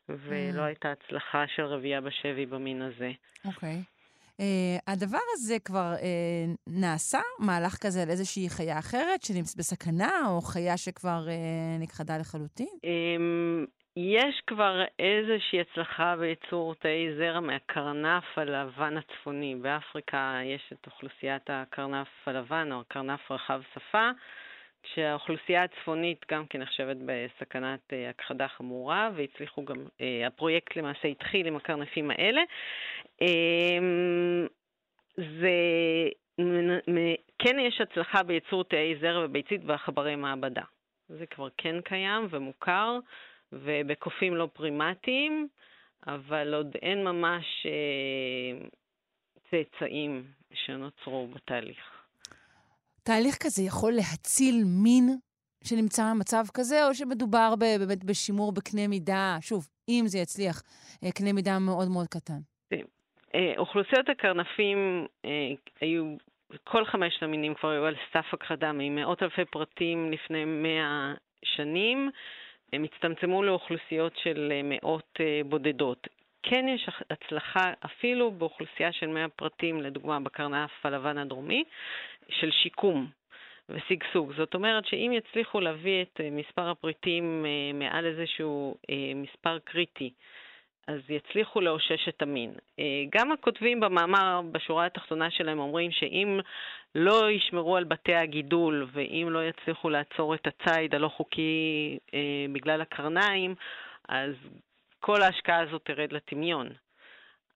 [0.10, 0.66] ולא mm.
[0.66, 3.12] הייתה הצלחה של רבייה בשבי במין הזה.
[3.46, 3.76] אוקיי.
[3.76, 4.00] Okay.
[4.40, 4.42] Uh,
[4.88, 6.02] הדבר הזה כבר uh,
[6.68, 12.68] נעשה, מהלך כזה על איזושהי חיה אחרת שנמצאת בסכנה, או חיה שכבר uh, נכחדה לחלוטין?
[12.68, 13.68] Um,
[14.02, 19.56] יש כבר איזושהי הצלחה בייצור תאי זרע מהקרנף הלבן הצפוני.
[19.56, 24.10] באפריקה יש את אוכלוסיית הקרנף הלבן, או הקרנף רחב שפה,
[24.84, 31.48] כשהאוכלוסייה הצפונית גם כן נחשבת בסכנת uh, הכחדה חמורה, והצליחו גם, uh, הפרויקט למעשה התחיל
[31.48, 32.42] עם הקרנפים האלה.
[33.22, 33.24] Uh,
[35.18, 35.52] זה,
[37.40, 40.64] כן יש הצלחה בייצור תאי זרע וביצית ועכברי מעבדה.
[41.10, 43.00] זה כבר כן קיים ומוכר.
[43.52, 45.48] ובקופים לא פרימטיים,
[46.08, 48.68] אבל עוד אין ממש אה,
[49.52, 51.78] צאצאים שנוצרו בתהליך.
[53.04, 55.18] תהליך כזה יכול להציל מין
[55.64, 60.62] שנמצא במצב כזה, או שמדובר באמת בשימור בקנה מידה, שוב, אם זה יצליח,
[61.04, 62.40] אה, קנה מידה מאוד מאוד קטן?
[63.36, 65.08] אה, אוכלוסיות הקרנפים
[65.82, 66.16] היו,
[66.64, 72.12] כל חמשת המינים כבר היו על סף הכחדה ממאות אלפי פרטים לפני מאה שנים.
[72.74, 76.08] הם הצטמצמו לאוכלוסיות של אה, מאות אה, בודדות.
[76.44, 81.64] כן יש הצלחה אפילו באוכלוסייה של 100 פרטים, לדוגמה בקרנף הלבן הדרומי,
[82.30, 83.08] של שיקום
[83.70, 84.34] ושגשוג.
[84.38, 88.76] זאת אומרת שאם יצליחו להביא את אה, מספר הפריטים מעל איזשהו
[89.16, 90.14] מספר קריטי,
[90.90, 92.54] אז יצליחו לאושש את המין.
[93.16, 96.40] גם הכותבים במאמר, בשורה התחתונה שלהם, אומרים שאם
[96.96, 102.82] לא ישמרו על בתי הגידול, ואם לא יצליחו לעצור את הציד הלא חוקי אה, בגלל
[102.82, 103.56] הקרניים,
[104.10, 104.34] אז
[105.00, 106.70] כל ההשקעה הזאת תרד לטמיון.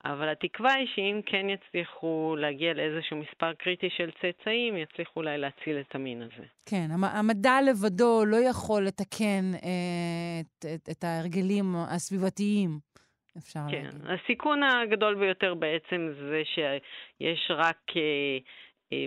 [0.05, 5.79] אבל התקווה היא שאם כן יצליחו להגיע לאיזשהו מספר קריטי של צאצאים, יצליחו אולי להציל
[5.79, 6.45] את המין הזה.
[6.65, 12.92] כן, המדע לבדו לא יכול לתקן אה, את, את, את ההרגלים הסביבתיים.
[13.37, 14.19] אפשר כן, להגיד.
[14.23, 18.37] הסיכון הגדול ביותר בעצם זה שיש רק אה,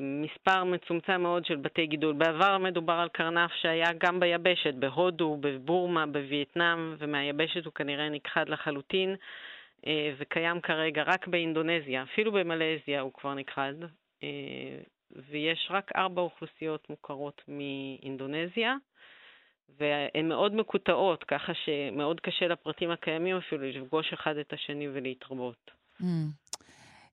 [0.00, 2.12] מספר מצומצם מאוד של בתי גידול.
[2.12, 9.16] בעבר מדובר על קרנף שהיה גם ביבשת, בהודו, בבורמה, בווייטנאם, ומהיבשת הוא כנראה נכחד לחלוטין,
[9.86, 13.74] אה, וקיים כרגע רק באינדונזיה, אפילו במלזיה הוא כבר נכחד,
[14.22, 14.28] אה,
[15.30, 18.76] ויש רק ארבע אוכלוסיות מוכרות מאינדונזיה.
[19.79, 25.70] והן מאוד מקוטעות, ככה שמאוד קשה לפרטים הקיימים אפילו לפגוש אחד את השני ולהתרבות.
[26.00, 26.05] Mm.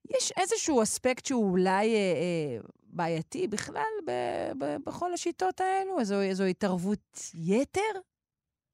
[0.09, 4.11] יש איזשהו אספקט שהוא אולי אה, אה, בעייתי בכלל ב,
[4.59, 5.99] ב, בכל השיטות האלו?
[5.99, 7.99] איזו, איזו התערבות יתר?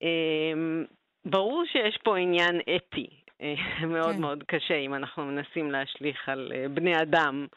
[0.04, 0.84] אה,
[1.26, 3.10] ברור שיש פה עניין אתי
[3.42, 4.22] אה, מאוד כן.
[4.22, 7.48] מאוד קשה, אם אנחנו מנסים להשליך על אה, בני אדם.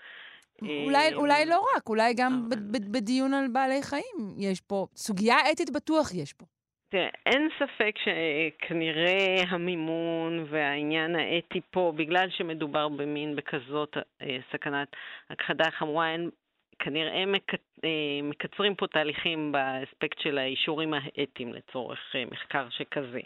[0.85, 5.71] אולי, אה, אולי לא רק, אולי גם בדיון על בעלי חיים יש פה, סוגיה אתית
[5.71, 6.45] בטוח יש פה.
[6.89, 14.89] תראה, אין ספק שכנראה המימון והעניין האתי פה, בגלל שמדובר במין בכזאת אה, סכנת
[15.31, 16.31] הכחדה חמורה, אין,
[16.79, 21.99] כנראה מק, אה, מקצרים פה תהליכים באספקט של האישורים האתיים לצורך
[22.31, 23.21] מחקר שכזה.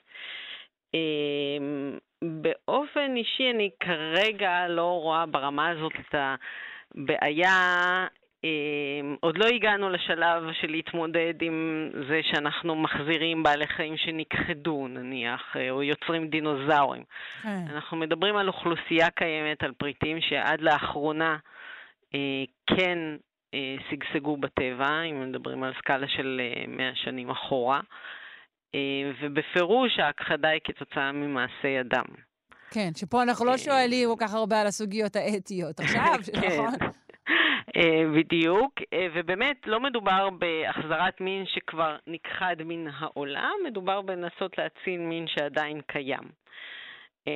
[2.23, 6.37] באופן אישי אני כרגע לא רואה ברמה הזאת את הבעיה
[8.45, 15.57] אמ, עוד לא הגענו לשלב של להתמודד עם זה שאנחנו מחזירים בעלי חיים שנכחדו, נניח,
[15.57, 17.05] אה, או יוצרים דינוזאורים.
[17.43, 17.65] כן.
[17.71, 21.37] אנחנו מדברים על אוכלוסייה קיימת, על פריטים שעד לאחרונה
[22.15, 22.99] אה, כן
[23.55, 27.81] אה, שגשגו בטבע, אם מדברים על סקאלה של 100 שנים אחורה,
[29.21, 32.05] ובפירוש ההכחדה היא כתוצאה ממעשי אדם.
[32.77, 36.49] כן, שפה אנחנו לא שואלים כל כך הרבה על הסוגיות האתיות עכשיו, כן.
[36.49, 36.75] נכון?
[37.77, 45.01] אה, בדיוק, אה, ובאמת לא מדובר בהחזרת מין שכבר נכחד מן העולם, מדובר בנסות להציל
[45.01, 46.29] מין שעדיין קיים.
[47.29, 47.33] אה,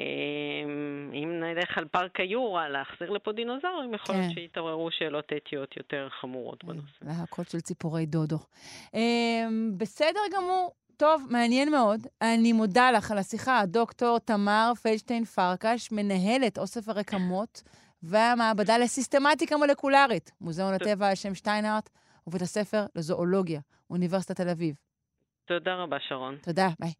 [1.15, 4.35] אם נלך על פארק היורה, להחזיר לפה דינוזאורים, יכול להיות כן.
[4.35, 7.05] שיתעוררו שאלות אתיות יותר חמורות בנושא.
[7.21, 8.39] להקות של ציפורי דודו.
[9.79, 10.73] בסדר גמור.
[11.01, 12.01] טוב, מעניין מאוד.
[12.23, 13.63] אני מודה לך על השיחה.
[13.67, 17.63] דוקטור תמר פלדשטיין פרקש, מנהלת אוסף הרקמות
[18.03, 21.91] והמעבדה לסיסטמטיקה מולקולרית, מוזיאון הטבע על שם שטיינארט,
[22.27, 23.61] ובית הספר לזואולוגיה,
[23.91, 24.75] אוניברסיטת תל אביב.
[25.45, 26.37] תודה רבה, שרון.
[26.43, 26.93] תודה, ביי.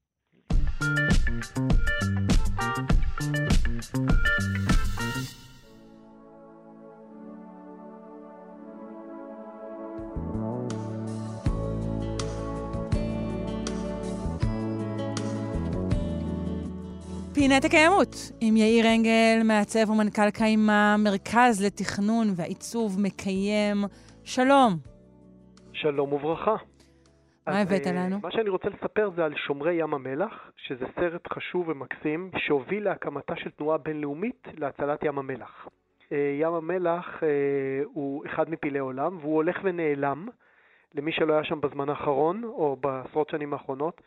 [17.43, 23.77] פינת הקיימות, עם יאיר אנגל, מעצב ומנכ"ל קיימה, מרכז לתכנון ועיצוב מקיים.
[24.25, 24.73] שלום.
[25.73, 26.57] שלום וברכה.
[27.47, 28.19] מה הבאת אה, לנו?
[28.23, 33.37] מה שאני רוצה לספר זה על שומרי ים המלח, שזה סרט חשוב ומקסים, שהוביל להקמתה
[33.37, 35.69] של תנועה בינלאומית להצלת ים המלח.
[36.13, 37.29] אה, ים המלח אה,
[37.85, 40.29] הוא אחד מפלאי עולם, והוא הולך ונעלם,
[40.95, 44.01] למי שלא היה שם בזמן האחרון, או בעשרות שנים האחרונות.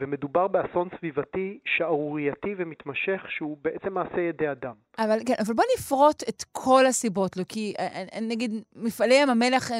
[0.00, 4.74] ומדובר באסון סביבתי שערורייתי ומתמשך שהוא בעצם מעשה ידי אדם.
[4.98, 9.30] אבל כן, אבל בוא נפרוט את כל הסיבות לו, כי אה, אה, נגיד מפעלי ים
[9.30, 9.78] המלח, אה,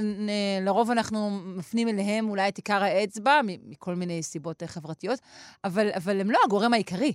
[0.60, 5.18] לרוב אנחנו מפנים אליהם אולי את עיקר האצבע, מכל מיני סיבות חברתיות,
[5.64, 7.12] אבל, אבל הם לא הגורם העיקרי.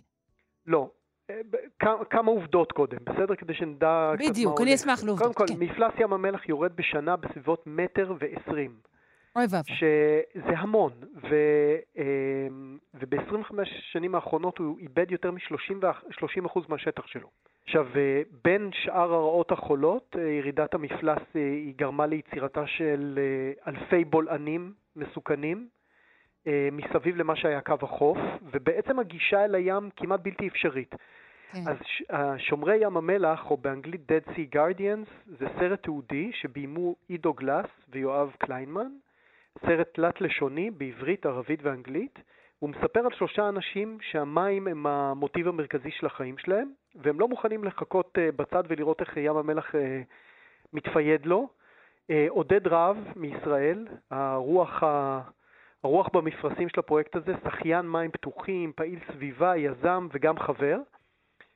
[0.67, 0.89] לא.
[2.09, 3.35] כמה עובדות קודם, בסדר?
[3.35, 4.11] כדי שנדע.
[4.19, 5.59] בדיוק, אני אשמח לעובדות, קודם כל, כן.
[5.59, 8.71] מפלס ים המלח יורד בשנה בסביבות מטר ועשרים.
[9.35, 9.75] אוי ואבוי.
[9.75, 10.91] שזה המון,
[11.29, 11.35] ו,
[11.97, 17.29] אמ, וב-25 שנים האחרונות הוא איבד יותר מ-30% מהשטח שלו.
[17.65, 23.19] עכשיו, אה, בין שאר הרעות החולות, אה, ירידת המפלס אה, היא גרמה ליצירתה של
[23.67, 25.67] אלפי בולענים מסוכנים
[26.71, 28.17] מסביב למה שהיה קו החוף,
[28.51, 30.95] ובעצם הגישה אל הים כמעט בלתי אפשרית.
[31.51, 31.59] כן.
[31.67, 31.77] אז
[32.37, 38.31] שומרי ים המלח, או באנגלית Dead Sea Guardians, זה סרט תיעודי שביימו עידו גלס ויואב
[38.37, 38.87] קליינמן,
[39.61, 42.19] סרט תלת-לשוני בעברית, ערבית ואנגלית.
[42.59, 47.63] הוא מספר על שלושה אנשים שהמים הם המוטיב המרכזי של החיים שלהם, והם לא מוכנים
[47.63, 50.01] לחכות אה, בצד ולראות איך ים המלח אה,
[50.73, 51.49] מתפייד לו.
[52.09, 55.21] אה, עודד רהב מישראל, הרוח, ה...
[55.83, 60.77] הרוח במפרשים של הפרויקט הזה, שחיין מים פתוחים, פעיל סביבה, יזם וגם חבר,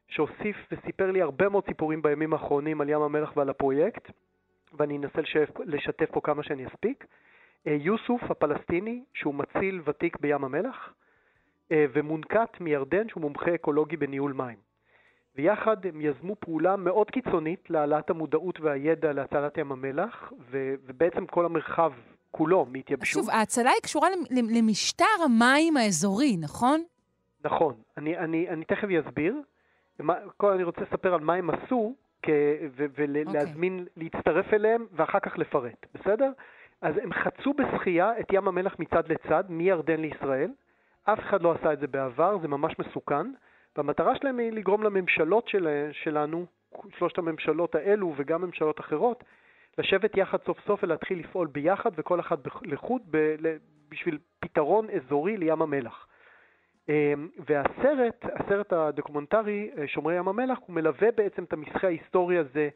[0.08, 4.12] שהוסיף וסיפר לי הרבה מאוד סיפורים בימים האחרונים על ים המלח ועל הפרויקט,
[4.74, 5.22] ואני אנסה
[5.66, 7.06] לשתף פה כמה שאני אספיק.
[7.68, 10.94] אה, יוסוף הפלסטיני, שהוא מציל ותיק בים המלח,
[11.72, 14.58] אה, ומונקת מירדן, שהוא מומחה אקולוגי בניהול מים.
[15.36, 21.46] ויחד הם יזמו פעולה מאוד קיצונית להעלאת המודעות והידע להצלת ים המלח, ו- ובעצם כל
[21.46, 21.92] המרחב
[22.32, 23.24] כולו מהתייבשות.
[23.24, 24.08] שוב, ההצלה היא קשורה
[24.58, 26.84] למשטר המים האזורי, נכון?
[27.44, 27.74] נכון.
[27.98, 29.42] אני, אני, אני תכף אסביר.
[30.38, 31.96] קודם אני רוצה לספר על מה הם עשו,
[32.78, 33.90] ולהזמין, okay.
[33.90, 34.10] אוקיי.
[34.14, 36.32] להצטרף אליהם, ואחר כך לפרט, בסדר?
[36.82, 40.52] אז הם חצו בשחייה את ים המלח מצד לצד, מירדן לישראל.
[41.04, 43.32] אף אחד לא עשה את זה בעבר, זה ממש מסוכן.
[43.78, 46.46] והמטרה שלהם היא לגרום לממשלות של, שלנו,
[46.98, 49.24] שלושת הממשלות האלו וגם ממשלות אחרות,
[49.78, 53.36] לשבת יחד סוף סוף ולהתחיל לפעול ביחד וכל אחד לחוד ב,
[53.90, 56.08] בשביל פתרון אזורי לים המלח.
[56.90, 62.70] אמ, והסרט, הסרט הדוקומנטרי, אה, שומרי ים המלח, הוא מלווה בעצם את המסחה ההיסטורי הזה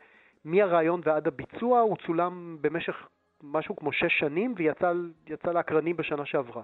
[0.46, 3.08] מהרעיון ועד הביצוע, הוא צולם במשך
[3.44, 6.64] משהו כמו שש שנים ויצא לאקרנים בשנה שעברה.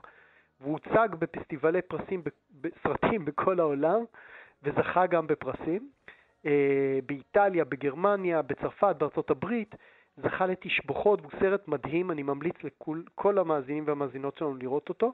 [0.62, 2.24] והוא הוצג בפסטיבלי פרסים,
[2.62, 4.04] בסרטים בכל העולם,
[4.63, 5.89] וזכה גם בפרסים.
[6.46, 9.76] אה, באיטליה, בגרמניה, בצרפת, בארצות הברית,
[10.18, 15.13] זכה לתשבחות, והוא סרט מדהים, אני ממליץ לכל המאזינים והמאזינות שלנו לראות אותו.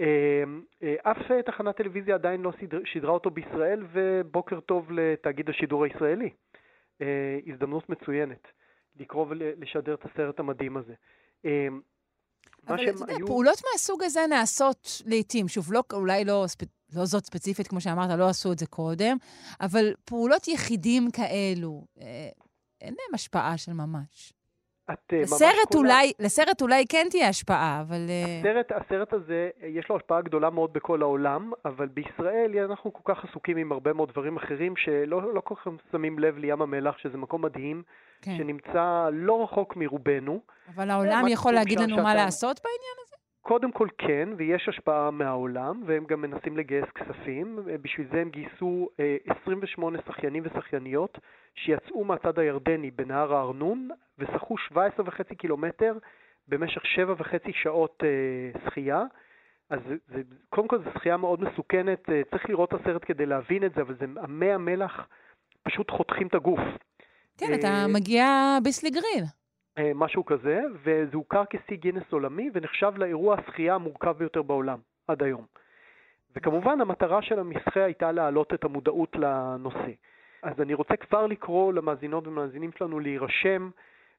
[0.00, 0.44] אה,
[0.82, 2.52] אה, אף תחנת טלוויזיה עדיין לא
[2.84, 6.30] שידרה אותו בישראל, ובוקר טוב לתאגיד השידור הישראלי.
[7.46, 8.48] הזדמנות מצוינת.
[8.98, 10.94] לקרוא ולשדר את הסרט המדהים הזה.
[11.44, 11.80] אמ,
[12.66, 13.26] אבל אתה יודע, היו...
[13.26, 15.48] פעולות מהסוג הזה נעשות לעיתים.
[15.48, 16.44] שוב, לא, אולי לא.
[16.94, 19.16] לא זאת ספציפית, כמו שאמרת, לא עשו את זה קודם,
[19.60, 22.28] אבל פעולות יחידים כאלו, אה,
[22.80, 24.32] אין להם השפעה של ממש.
[24.92, 26.12] את אה, לסרט אולי.
[26.20, 28.06] לסרט אולי כן תהיה השפעה, אבל...
[28.08, 33.14] אה, הסרט, הסרט הזה, יש לו השפעה גדולה מאוד בכל העולם, אבל בישראל אנחנו כל
[33.14, 36.98] כך עסוקים עם הרבה מאוד דברים אחרים, שלא לא כל כך שמים לב לים המלח,
[36.98, 37.82] שזה מקום מדהים,
[38.22, 38.36] כן.
[38.38, 40.40] שנמצא לא רחוק מרובנו.
[40.74, 43.15] אבל העולם יכול להגיד לנו מה לעשות בעניין הזה?
[43.48, 47.58] קודם כל כן, ויש השפעה מהעולם, והם גם מנסים לגייס כספים.
[47.82, 48.88] בשביל זה הם גייסו
[49.42, 51.18] 28 אה, שחיינים ושחייניות
[51.54, 55.98] שיצאו מהצד הירדני בנהר הארנון ושחו 17 וחצי קילומטר
[56.48, 59.02] במשך 7 וחצי שעות אה, שחייה.
[59.70, 63.64] אז זה, קודם כל זו שחייה מאוד מסוכנת, אה, צריך לראות את הסרט כדי להבין
[63.64, 65.08] את זה, אבל זה, המי המלח
[65.62, 66.60] פשוט חותכים את הגוף.
[67.38, 68.26] כן, אתה מגיע
[68.62, 69.24] ביסלי גריל.
[69.78, 75.22] אה, משהו כזה, וזה הוכר כשיא גינס עולמי ונחשב לאירוע השחייה המורכב ביותר בעולם עד
[75.22, 75.44] היום.
[76.36, 79.92] וכמובן המטרה של המסחה הייתה להעלות את המודעות לנושא.
[80.42, 83.70] אז אני רוצה כבר לקרוא למאזינות ומאזינים שלנו להירשם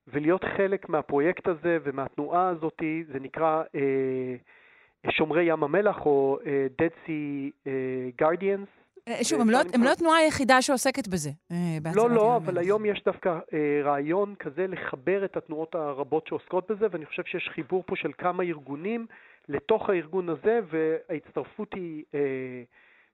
[0.08, 2.82] ולהיות חלק מהפרויקט הזה ומהתנועה הזאת,
[3.12, 8.87] זה נקרא אה, שומרי ים המלח או אה, Dead Sea אה, Guardians,
[9.24, 11.30] שוב, הם לא, הם לא התנועה היחידה שעוסקת בזה.
[11.52, 16.72] אה, לא, לא, אבל היום יש דווקא אה, רעיון כזה לחבר את התנועות הרבות שעוסקות
[16.72, 19.06] בזה, ואני חושב שיש חיבור פה של כמה ארגונים
[19.50, 22.04] לתוך הארגון הזה, וההצטרפות היא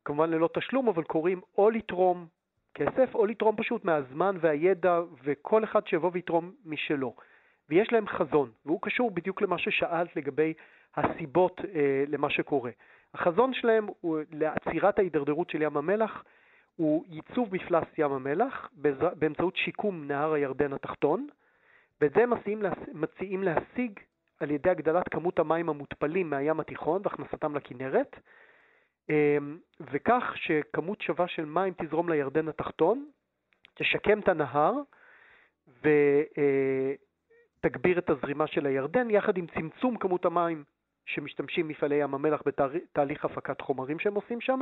[0.06, 2.26] כמובן ללא תשלום, אבל קוראים או לתרום
[2.74, 7.16] כסף או לתרום פשוט מהזמן והידע וכל אחד שיבוא ויתרום משלו.
[7.70, 10.54] ויש להם חזון, והוא קשור בדיוק למה ששאלת לגבי
[10.96, 12.72] הסיבות אה, למה שקורה.
[13.14, 16.24] החזון שלהם הוא לעצירת ההידרדרות של ים המלח,
[16.76, 18.70] הוא ייצוב מפלס ים המלח
[19.20, 21.28] באמצעות שיקום נהר הירדן התחתון,
[22.02, 22.62] ואת זה מציעים,
[22.94, 24.00] מציעים להשיג
[24.40, 28.16] על ידי הגדלת כמות המים המותפלים מהים התיכון והכנסתם לכנרת,
[29.10, 33.06] אמ, וכך שכמות שווה של מים תזרום לירדן התחתון,
[33.74, 34.74] תשקם את הנהר
[37.60, 40.64] ותגביר את הזרימה של הירדן, יחד עם צמצום כמות המים
[41.06, 44.60] שמשתמשים מפעלי ים המלח בתהליך הפקת חומרים שהם עושים שם,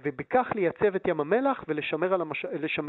[0.00, 2.44] ובכך לייצב את ים המלח ולשמר המש...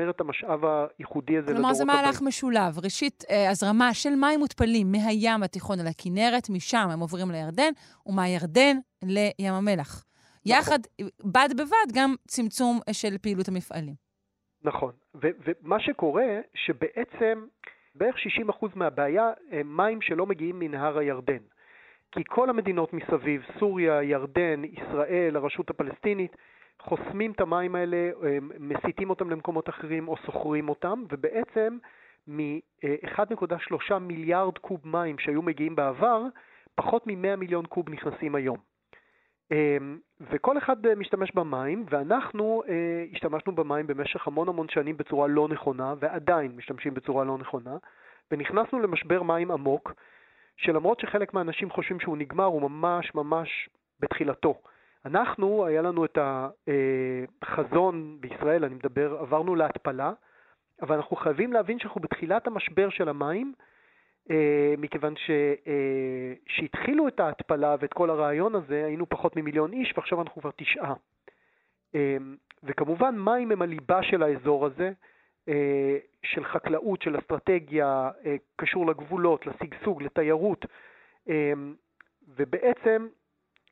[0.09, 1.55] את המשאב הייחודי הזה לדורות הבאים.
[1.55, 2.27] כלומר, זה מהלך הבאים.
[2.27, 2.79] משולב.
[2.83, 7.71] ראשית, אה, הזרמה של מים מותפלים מהים התיכון אל הכנרת, משם הם עוברים לירדן,
[8.05, 10.05] ומהירדן לים המלח.
[10.45, 10.57] נכון.
[10.57, 10.79] יחד,
[11.25, 13.93] בד בבד, גם צמצום של פעילות המפעלים.
[14.63, 14.91] נכון.
[15.15, 17.45] ו- ומה שקורה, שבעצם
[17.95, 21.43] בערך 60% מהבעיה הם מים שלא מגיעים מנהר הירדן.
[22.13, 26.35] כי כל המדינות מסביב, סוריה, ירדן, ישראל, הרשות הפלסטינית,
[26.79, 28.09] חוסמים את המים האלה,
[28.59, 31.77] מסיטים אותם למקומות אחרים או סוחרים אותם, ובעצם
[32.27, 36.21] מ-1.3 מיליארד קוב מים שהיו מגיעים בעבר,
[36.75, 38.57] פחות מ-100 מיליון קוב נכנסים היום.
[39.51, 45.47] אמ, וכל אחד משתמש במים, ואנחנו אה, השתמשנו במים במשך המון המון שנים בצורה לא
[45.47, 47.77] נכונה, ועדיין משתמשים בצורה לא נכונה,
[48.31, 49.93] ונכנסנו למשבר מים עמוק,
[50.57, 54.61] שלמרות שחלק מהאנשים חושבים שהוא נגמר, הוא ממש ממש בתחילתו.
[55.05, 56.17] אנחנו, היה לנו את
[57.41, 60.13] החזון בישראל, אני מדבר, עברנו להתפלה,
[60.81, 63.53] אבל אנחנו חייבים להבין שאנחנו בתחילת המשבר של המים,
[64.31, 65.13] אה, מכיוון
[66.47, 70.93] שהתחילו את ההתפלה ואת כל הרעיון הזה, היינו פחות ממיליון איש, ועכשיו אנחנו כבר תשעה.
[71.95, 72.17] אה,
[72.63, 75.12] וכמובן מים הם הליבה של האזור הזה, אה,
[76.23, 78.09] של חקלאות, של אסטרטגיה,
[78.55, 80.65] קשור לגבולות, לשגשוג, לתיירות,
[82.37, 83.07] ובעצם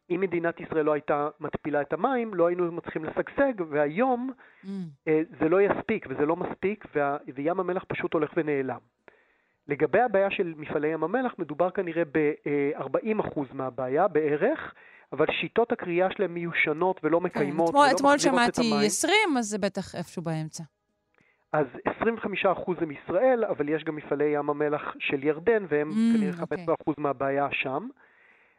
[0.10, 4.32] אם מדינת ישראל לא הייתה מתפילה את המים, לא היינו מצליחים לשגשג, והיום
[4.64, 4.68] mm.
[5.40, 8.80] זה לא יספיק וזה לא מספיק, וה, וים המלח פשוט הולך ונעלם.
[9.68, 14.74] לגבי הבעיה של מפעלי ים המלח, מדובר כנראה ב-40% מהבעיה בערך,
[15.12, 19.58] אבל שיטות הקריאה שלהם מיושנות ולא כן, מקיימות אתמול, ולא אתמול שמעתי 20, אז זה
[19.58, 20.64] בטח איפשהו באמצע.
[21.54, 26.34] אז 25% זה מישראל, אבל יש גם מפעלי ים המלח של ירדן, והם mm, כנראה
[26.34, 26.72] 15% okay.
[26.88, 26.94] אוקיי.
[26.98, 27.88] מהבעיה שם.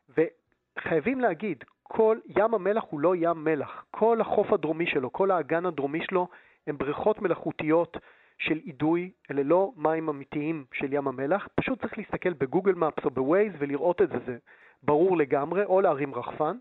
[0.09, 3.85] וחייבים להגיד, כל ים המלח הוא לא ים מלח.
[3.91, 6.29] כל החוף הדרומי שלו, כל האגן הדרומי שלו,
[6.67, 7.97] הם בריכות מלאכותיות
[8.39, 13.11] של אידוי, אלה לא מים אמיתיים של ים המלח, פשוט צריך להסתכל בגוגל מפס או
[13.11, 14.37] בווייז ולראות את זה, זה
[14.83, 16.57] ברור לגמרי, או להרים רחפן.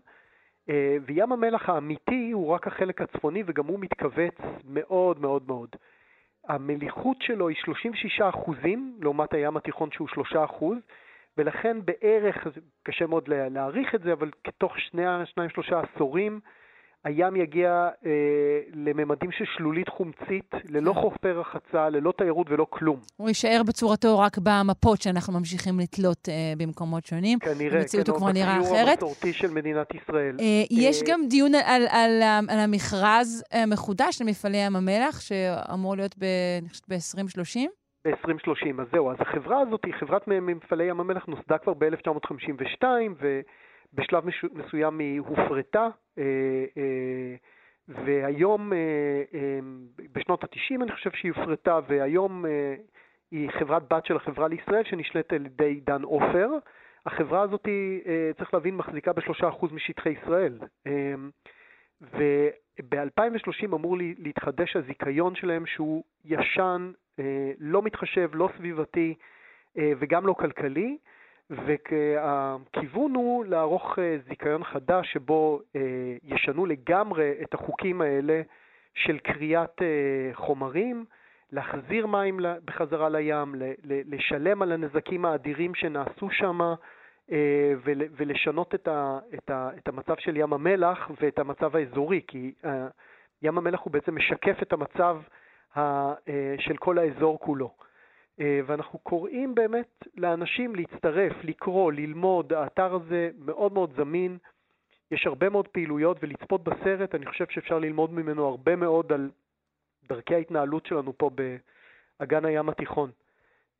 [0.68, 5.68] אה, וים המלח האמיתי הוא רק החלק הצפוני וגם הוא מתכווץ מאוד מאוד מאוד.
[6.48, 10.78] המליחות שלו היא 36 אחוזים, לעומת הים התיכון שהוא 3 אחוז,
[11.38, 12.46] ולכן בערך,
[12.82, 16.40] קשה מאוד להעריך את זה, אבל כתוך שניים שלושה עשורים,
[17.04, 18.10] הים יגיע אה,
[18.74, 21.00] לממדים של שלולית חומצית, ללא כן.
[21.00, 23.00] חופי רחצה, ללא תיירות ולא כלום.
[23.16, 27.38] הוא יישאר בצורתו רק במפות שאנחנו ממשיכים לתלות אה, במקומות שונים.
[27.38, 29.02] כנראה, במציאות כן, הוא כבר נראה אחרת.
[29.02, 30.36] המסורתי של מדינת ישראל.
[30.40, 35.20] אה, אה, יש גם דיון על, על, על, על המכרז המחודש אה, למפעלי ים המלח,
[35.20, 37.60] שאמור להיות ב-2030?
[38.04, 39.10] ב-2030, אז זהו.
[39.10, 42.84] אז החברה הזאת חברת מפעלי ים המלח, נוסדה כבר ב-1952,
[43.20, 43.40] ו...
[43.94, 45.88] בשלב מסוים היא הופרטה,
[46.18, 46.24] אה,
[46.76, 47.34] אה,
[47.88, 48.78] והיום, אה,
[50.12, 52.44] בשנות ה-90 אני חושב שהיא הופרטה, והיום
[53.30, 56.48] היא חברת בת של החברה לישראל שנשלטת על ידי דן עופר.
[57.06, 57.68] החברה הזאת,
[58.38, 60.58] צריך להבין, מחזיקה בשלושה אחוז משטחי ישראל.
[62.00, 66.92] וב-2030 אמור להתחדש הזיכיון שלהם שהוא ישן,
[67.58, 69.14] לא מתחשב, לא סביבתי
[69.76, 70.98] וגם לא כלכלי.
[71.50, 75.80] והכיוון הוא לערוך אה, זיכיון חדש שבו אה,
[76.24, 78.42] ישנו לגמרי את החוקים האלה
[78.94, 81.04] של קריאת אה, חומרים,
[81.52, 86.58] להחזיר מים בחזרה לים, לשלם על הנזקים האדירים שנעשו שם
[88.16, 92.52] ולשנות את המצב של ים המלח ואת המצב האזורי, כי
[93.42, 95.18] ים המלח הוא בעצם משקף את המצב
[96.58, 97.70] של כל האזור כולו.
[98.40, 104.38] אה, ואנחנו קוראים באמת לאנשים להצטרף, לקרוא, ללמוד, האתר הזה מאוד מאוד זמין,
[105.10, 109.30] יש הרבה מאוד פעילויות ולצפות בסרט, אני חושב שאפשר ללמוד ממנו הרבה מאוד על
[110.08, 111.30] דרכי ההתנהלות שלנו פה
[112.20, 113.10] באגן הים התיכון.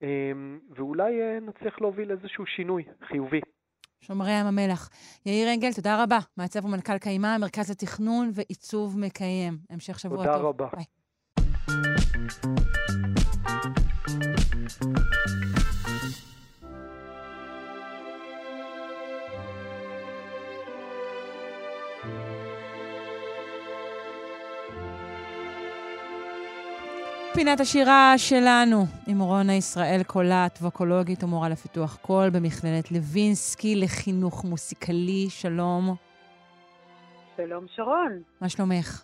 [0.03, 0.33] אה,
[0.77, 3.41] ואולי אה, נצליח להוביל איזשהו שינוי חיובי.
[4.01, 4.91] שומרי ים המלח.
[5.27, 6.19] יאיר אנגל, תודה רבה.
[6.37, 9.59] מעצב ומנכ"ל קיימה, מרכז לתכנון ועיצוב מקיים.
[9.71, 10.47] המשך שבוע תודה טוב.
[10.47, 10.69] רבה.
[10.73, 10.85] ביי.
[14.03, 14.15] פינת
[27.61, 35.27] השירה שלנו עם רונה ישראל קולט, ווקולוגית ומורה לפיתוח קול במכללת לוינסקי לחינוך מוסיקלי.
[35.31, 35.95] שלום.
[37.37, 38.23] שלום שרון.
[38.41, 39.03] מה שלומך?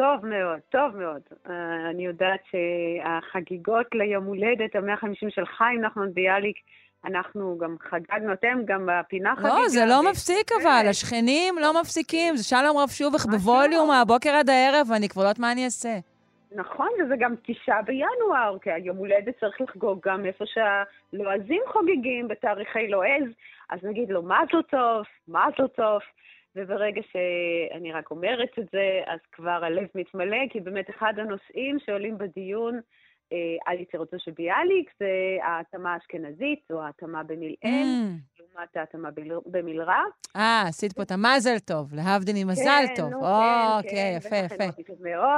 [0.00, 1.20] אה, טוב מאוד, טוב מאוד.
[1.46, 1.50] Uh,
[1.90, 6.56] אני יודעת שהחגיגות ליום הולדת, המאה החמישים של חיים נחמן ביאליק,
[7.04, 9.54] אנחנו גם חגגנו, אתם גם בפינה חגיגה.
[9.54, 12.36] לא, זה לא מפסיק אבל, השכנים לא מפסיקים.
[12.36, 15.98] זה שלום רב שובך בווליום מהבוקר עד הערב, ואני כבר לא יודעת מה אני אעשה.
[16.52, 22.88] נכון, וזה גם תשעה בינואר, כי היום הולדת צריך לחגוג גם איפה שהלועזים חוגגים בתאריכי
[22.88, 23.28] לועז,
[23.70, 26.00] אז נגיד לו מזל טוב, מזל טוב,
[26.58, 32.18] וברגע שאני רק אומרת את זה, אז כבר הלב מתמלא, כי באמת אחד הנושאים שעולים
[32.18, 32.80] בדיון
[33.32, 35.08] אה, על יצירתו של ביאליק זה
[35.42, 38.40] ההתאמה האשכנזית, או ההתאמה במילאל, Mm.
[38.40, 39.08] לעומת ההתאמה
[39.46, 40.02] במלרע.
[40.36, 43.10] אה, עשית פה את המזל טוב, להבדיל ממזל כן, טוב.
[43.10, 44.80] נו, אוקיי, כן, יפה, כן, יפה.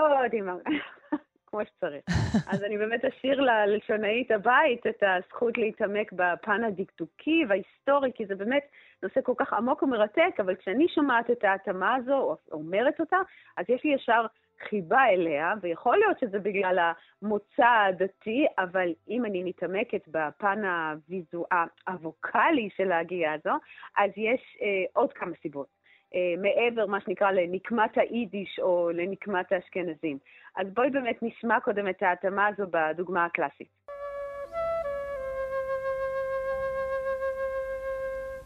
[0.06, 0.60] אמרתי, מאוד.
[1.51, 2.05] כמו שצריך.
[2.53, 8.62] אז אני באמת אשאיר ללשונאית הבית את הזכות להתעמק בפן הדקדוקי וההיסטורי, כי זה באמת
[9.03, 13.16] נושא כל כך עמוק ומרתק, אבל כשאני שומעת את ההתאמה הזו, או אומרת אותה,
[13.57, 14.26] אז יש לי ישר
[14.68, 16.92] חיבה אליה, ויכול להיות שזה בגלל
[17.22, 21.44] המוצא הדתי, אבל אם אני מתעמקת בפן הוויזו...
[21.88, 23.57] הווקאלי של ההגייה הזו,
[23.96, 25.79] אז יש אה, עוד כמה סיבות.
[26.14, 30.18] אה, מעבר, מה שנקרא, לנקמת היידיש או לנקמת האשכנזים.
[30.56, 33.68] אז בואי באמת נשמע קודם את ההתאמה הזו בדוגמה הקלאסית.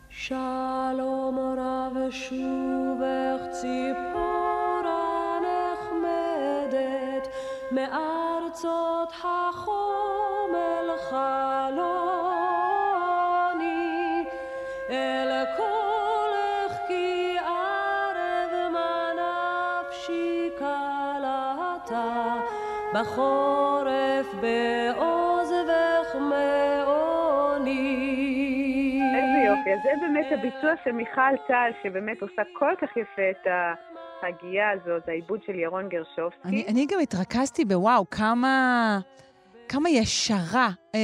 [0.08, 7.28] שלום רב שובך ציפורה נחמדת
[7.72, 11.53] מארצות החום אל חלוני
[23.14, 27.80] בחורף בעוזבך מעוני
[29.14, 29.72] איזה יופי.
[29.72, 33.46] אז זה באמת הביצוע של מיכל טל, שבאמת עושה כל כך יפה את
[34.22, 36.48] ההגייה הזאת, העיבוד של ירון גרשובסקי.
[36.48, 38.98] אני, אני גם התרכזתי בוואו, כמה,
[39.68, 41.00] כמה ישרה אה,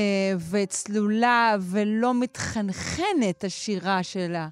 [0.53, 4.49] וצלולה ולא מתחנחנת השירה שלה.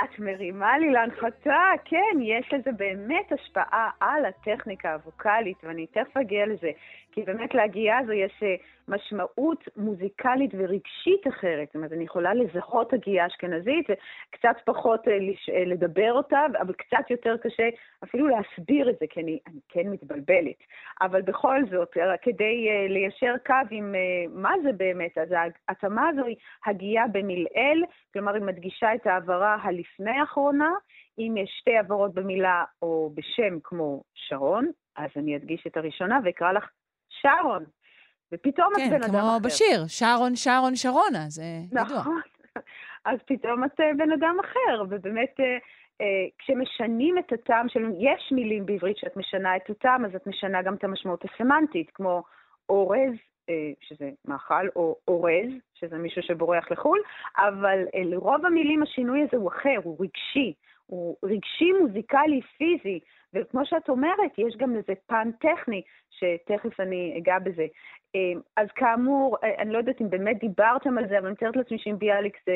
[0.00, 6.16] אה, את מרימה לי להנחתה, כן, יש לזה באמת השפעה על הטכניקה הווקאלית, ואני תכף
[6.16, 6.70] אגיע לזה.
[7.12, 8.54] כי באמת להגיעה הזו יש אה,
[8.88, 11.68] משמעות מוזיקלית ורגשית אחרת.
[11.68, 15.48] זאת אומרת, אני יכולה לזהות הגייה אשכנזית וקצת פחות אה, לש...
[15.48, 17.68] אה, לדבר אותה, אבל קצת יותר קשה
[18.04, 20.56] אפילו להסביר את זה, כי אני, אני כן מתבלבלת.
[21.00, 25.28] אבל בכל זאת, אה, כדי אה, ליישר קו עם אה, מה זה באמת, אז
[25.68, 26.36] ההתאמה הזו היא
[26.66, 29.56] הגייה במלעיל, כלומר היא מדגישה את העברה
[29.90, 30.70] הלפני האחרונה.
[31.18, 34.66] אם יש שתי עברות במילה או בשם כמו שרון,
[34.96, 36.70] אז אני אדגיש את הראשונה ואקרא לך
[37.08, 37.64] שרון.
[38.32, 39.38] ופתאום כן, את בן אדם אחר.
[39.38, 41.82] כמו בשיר, שרון, שרון, שרונה, זה ידוע.
[41.82, 42.20] נכון.
[43.04, 45.58] אז פתאום את אה, בן אדם אחר, ובאמת אה,
[46.00, 47.80] אה, כשמשנים את הטעם של...
[47.98, 52.22] יש מילים בעברית שאת משנה את הטעם, אז את משנה גם את המשמעות הסמנטית, כמו
[52.68, 53.39] אורז, אה,
[53.80, 56.98] שזה מאכל, או אורז, שזה מישהו שבורח לחו"ל,
[57.38, 60.52] אבל אה, לרוב המילים השינוי הזה הוא אחר, הוא רגשי.
[60.90, 63.00] הוא רגשי, מוזיקלי, פיזי,
[63.34, 67.66] וכמו שאת אומרת, יש גם איזה פן טכני, שתכף אני אגע בזה.
[68.56, 71.98] אז כאמור, אני לא יודעת אם באמת דיברתם על זה, אבל אני מתארת לעצמי שעם
[71.98, 72.52] ביאליק זה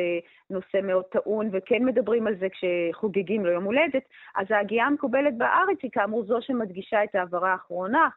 [0.51, 4.03] נושא מאוד טעון, וכן מדברים על זה כשחוגגים לו יום הולדת,
[4.35, 8.09] אז ההגייה המקובלת בארץ היא כאמור זו שמדגישה את העברה האחרונה.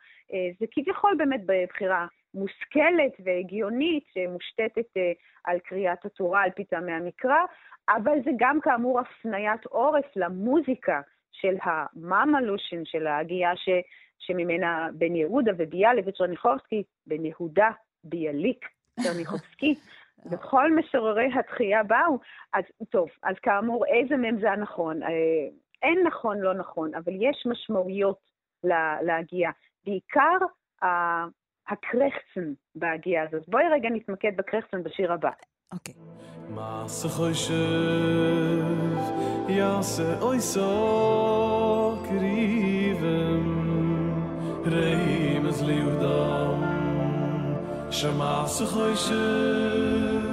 [0.60, 2.08] זה כביכול באמת בבחירה
[2.38, 4.98] מושכלת והגיונית, שמושתתת
[5.44, 7.40] על קריאת התורה על פי טעמי המקרא,
[7.90, 13.70] אבל זה גם כאמור הפניית עורף למוזיקה של הממלושין, של ההגייה ש,
[14.20, 17.70] שממנה בן יהודה וביאליק וטרניחובסקי, בן יהודה,
[18.04, 18.66] ביאליק,
[19.04, 19.76] טרניחובסקי,
[20.32, 22.20] וכל משוררי התחייה באו.
[22.54, 25.00] אז טוב, אז כאמור, איזה מהם זה הנכון?
[25.82, 28.20] אין נכון, לא נכון, אבל יש משמעויות
[29.02, 29.52] להגייה.
[29.86, 30.38] בעיקר
[31.70, 33.50] הקרחצן בהגייה הזאת.
[33.50, 35.30] בואי רגע נתמקד בקרחצן בשיר הבא.
[35.74, 35.94] אוקיי.
[36.50, 37.54] מעשה חושב,
[39.50, 43.68] יעשה אוי סו קריבם,
[44.66, 46.64] רעים אז ליהודם,
[47.92, 50.28] שמעשה חושב,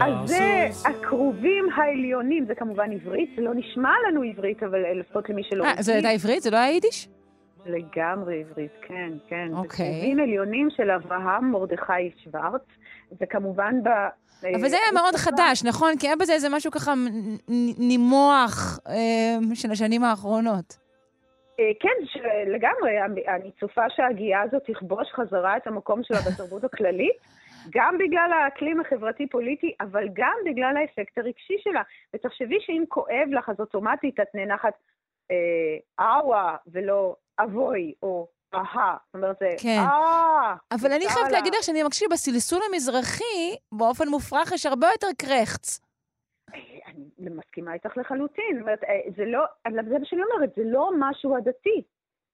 [0.00, 5.42] אז זה הכרובים העליונים, זה כמובן עברית, זה לא נשמע לנו עברית, אבל לפחות למי
[5.50, 6.42] שלא אה, זו הייתה עברית?
[6.42, 7.08] זה לא היה יידיש?
[7.66, 9.48] לגמרי עברית, כן, כן.
[9.52, 9.86] אוקיי.
[9.86, 12.62] זה כרובים עליונים של אברהם מרדכי שוורץ,
[13.20, 13.88] וכמובן ב...
[14.42, 15.92] אבל זה היה מאוד חדש, נכון?
[16.00, 16.92] כי היה בזה איזה משהו ככה
[17.78, 18.94] נימוח אה,
[19.54, 20.76] של השנים האחרונות.
[21.60, 23.02] אה, כן, לגמרי.
[23.28, 27.16] אני- צופה שהגייה הזאת תכבוש חזרה את המקום שלה בתרבות הכללית,
[27.74, 31.82] גם בגלל האקלים החברתי-פוליטי, אבל גם בגלל האפקט הרגשי שלה.
[32.14, 34.97] ותחשבי שאם כואב לך, אז אוטומטית את נאנחת אה,
[36.00, 38.96] אאווה ולא אבוי, או אהה.
[39.06, 39.78] זאת אומרת, זה כן.
[39.78, 40.54] אה...
[40.72, 41.08] אבל אני.
[41.08, 45.80] חייבת להגיד לך שאני מקשיב בסלסול המזרחי, באופן מופרך יש הרבה יותר קרחץ.
[46.54, 46.58] אה,
[46.88, 48.44] אני מסכימה איתך לחלוטין.
[48.54, 51.82] זאת אומרת, אה, זה לא, זה מה שאני אומרת, זה לא משהו עדתי.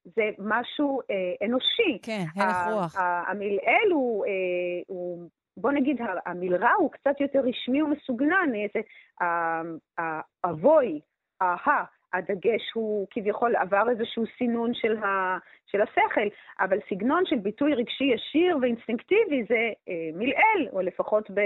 [0.04, 1.98] זה משהו אה, אנושי.
[2.02, 2.96] כן, הלך רוח.
[2.96, 4.30] ה- המלעיל הוא, אה,
[4.86, 8.50] הוא, בוא נגיד, ה- המלרע הוא קצת יותר רשמי ומסוגנן.
[8.54, 8.80] איזה,
[9.20, 11.00] ה- האבוי,
[11.40, 11.84] ההה,
[12.14, 16.28] הדגש הוא כביכול עבר איזשהו סינון של, ה, של השכל,
[16.60, 21.40] אבל סגנון של ביטוי רגשי ישיר ואינסטינקטיבי זה אה, מלעיל, או לפחות ב,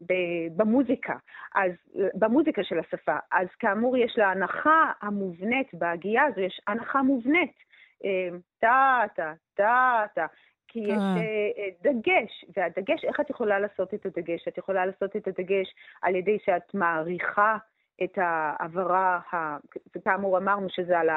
[0.00, 0.14] ב,
[0.56, 1.14] במוזיקה,
[1.54, 1.72] אז,
[2.14, 3.16] במוזיקה של השפה.
[3.32, 7.52] אז כאמור, יש לה הנחה המובנית בהגייה הזו, יש הנחה מובנית.
[8.04, 8.28] אה,
[8.60, 10.26] טה-טה, טה-טה.
[10.72, 11.16] כי יש אה.
[11.16, 14.48] אה, אה, דגש, והדגש, איך את יכולה לעשות את הדגש?
[14.48, 17.56] את יכולה לעשות את הדגש על ידי שאת מעריכה
[18.04, 19.56] את העברה, ה-
[19.96, 21.08] וכאמור אמרנו שזה על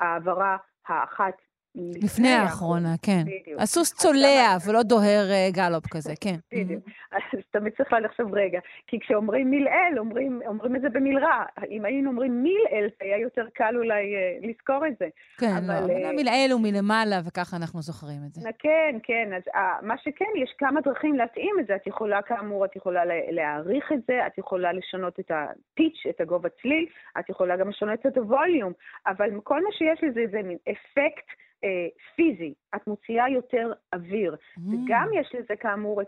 [0.00, 0.56] העברה
[0.88, 1.34] האחת
[1.74, 3.22] לפני האחרונה, כן.
[3.26, 3.60] בדיוק.
[3.60, 6.34] הסוס צולע ולא דוהר אה, גלופ כזה, כן.
[6.52, 6.84] בדיוק.
[7.12, 11.44] אז תמיד צריך לחשוב רגע, כי כשאומרים מלעיל, אומרים, אומרים את זה במלרע.
[11.70, 15.08] אם היינו אומרים מילעיל, זה היה יותר קל אולי אה, לזכור את זה.
[15.38, 18.50] כן, אבל, לא, אבל אה, המלעיל הוא מלמעלה, וככה אנחנו זוכרים את זה.
[18.58, 21.74] כן, כן, אז אה, מה שכן, יש כמה דרכים להתאים את זה.
[21.76, 26.20] את יכולה, כאמור, את יכולה לה- להעריך את זה, את יכולה לשנות את הפיץ', את
[26.20, 26.86] הגובה צליל,
[27.18, 28.72] את יכולה גם לשנות את הווליום,
[29.06, 31.26] אבל כל מה שיש לזה זה מין אפקט
[31.64, 32.54] אה, פיזי.
[32.76, 34.34] את מוציאה יותר אוויר.
[34.34, 34.60] Mm.
[34.60, 36.04] וגם יש לזה כאמור אה,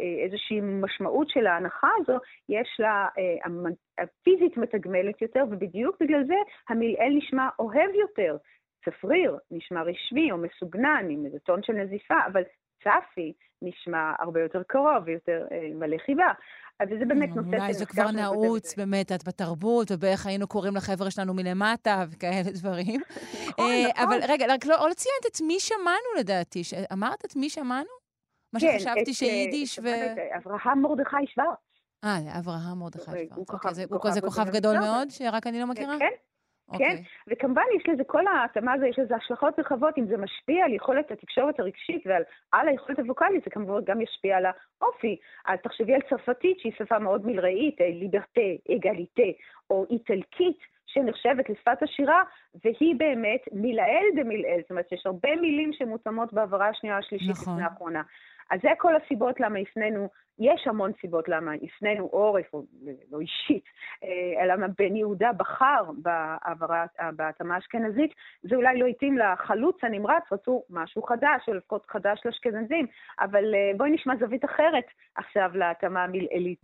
[0.00, 2.18] אה, איזושהי משמעות של ההנחה הזו,
[2.48, 3.50] יש לה, אה,
[3.98, 6.34] הפיזית מתגמלת יותר, ובדיוק בגלל זה
[6.68, 8.36] המלעיל נשמע אוהב יותר.
[8.84, 12.42] צפריר נשמע רשמי או מסוגנן עם איזה טון של נזיפה, אבל
[12.84, 16.32] צפי נשמע הרבה יותר קרוב ויותר אה, מלא חיבה.
[16.82, 18.76] וזה באמת נושא אולי זה כבר נעוץ.
[18.76, 23.00] באמת את בתרבות, ובאיך היינו קוראים לחבר'ה שלנו מלמטה, וכאלה דברים.
[23.48, 24.04] נכון, אה, נכון.
[24.04, 26.62] אבל רגע, רק לא לא ציינת את מי שמענו לדעתי.
[26.92, 27.88] אמרת את מי שמענו?
[28.52, 29.88] מה כן, שחשבתי שיידיש אה, ו...
[30.36, 31.58] אברהם מרדכי שוורץ.
[32.04, 33.50] אה, אברהם מרדכי הוא שוורץ.
[33.52, 34.50] אוקיי, זה- הוא כזה כוכב.
[34.50, 35.98] גדול מאוד, שרק אני לא מכירה?
[35.98, 36.10] כן,
[36.72, 36.96] אוקיי.
[36.96, 40.74] כן, וכמובן יש לזה, כל ההתאמה הזו, יש לזה השלכות רחבות, אם זה משפיע על
[40.74, 45.16] יכולת התקשורת הרגשית ועל על היכולת הווקאלית, זה כמובן גם ישפיע על האופי.
[45.46, 48.40] אז תחשבי על צרפתית, שהיא שפה מאוד מלראית, אה, ליברטה,
[48.76, 49.38] אגליטה,
[49.70, 52.22] או איטלקית, שנחשבת לשפת השירה,
[52.64, 57.54] והיא באמת מלעיל דמלעיל, זאת אומרת שיש הרבה מילים שמותאמות בעברה השנייה השלישית נכון.
[57.54, 58.02] לפני האחרונה.
[58.50, 62.62] אז זה כל הסיבות למה הפנינו, יש המון סיבות למה הפנינו עורף, או
[63.10, 63.64] לא אישית,
[64.04, 65.84] אה, למה בן יהודה בחר
[67.16, 68.10] בהתאמה האשכנזית,
[68.42, 72.86] זה אולי לא התאים לחלוץ הנמרץ, רצו משהו חדש, או לפחות חדש לאשכנזים,
[73.20, 74.84] אבל אה, בואי נשמע זווית אחרת
[75.14, 76.60] עכשיו להתאמה המלעילית.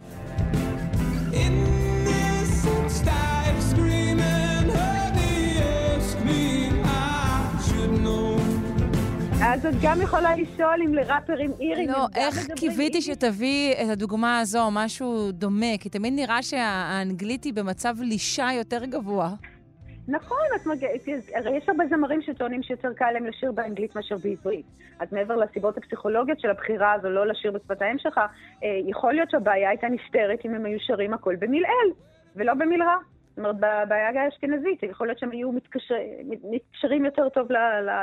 [9.55, 11.89] אז את גם יכולה לשאול אם לראפרים אירים...
[11.89, 13.01] לא, איך קיוויתי?
[13.01, 19.31] שתביא את הדוגמה הזו, משהו דומה, כי תמיד נראה שהאנגלית היא במצב לישה יותר גבוה.
[20.09, 20.89] נכון, את מגיע...
[21.35, 24.67] הרי יש הרבה זמרים שטוענים שיותר קל להם לשיר באנגלית מאשר בעברית.
[25.01, 28.23] אז מעבר לסיבות הפסיכולוגיות של הבחירה הזו לא לשיר בשפת האם שלך, אה,
[28.87, 31.91] יכול להיות שהבעיה הייתה נפתרת אם הם היו שרים הכל במלעיל,
[32.37, 32.97] ולא במלרע.
[33.29, 35.95] זאת אומרת, בבעיה האשכנזית, יכול להיות שהם היו מתקשר...
[36.51, 37.57] מתקשרים יותר טוב ל...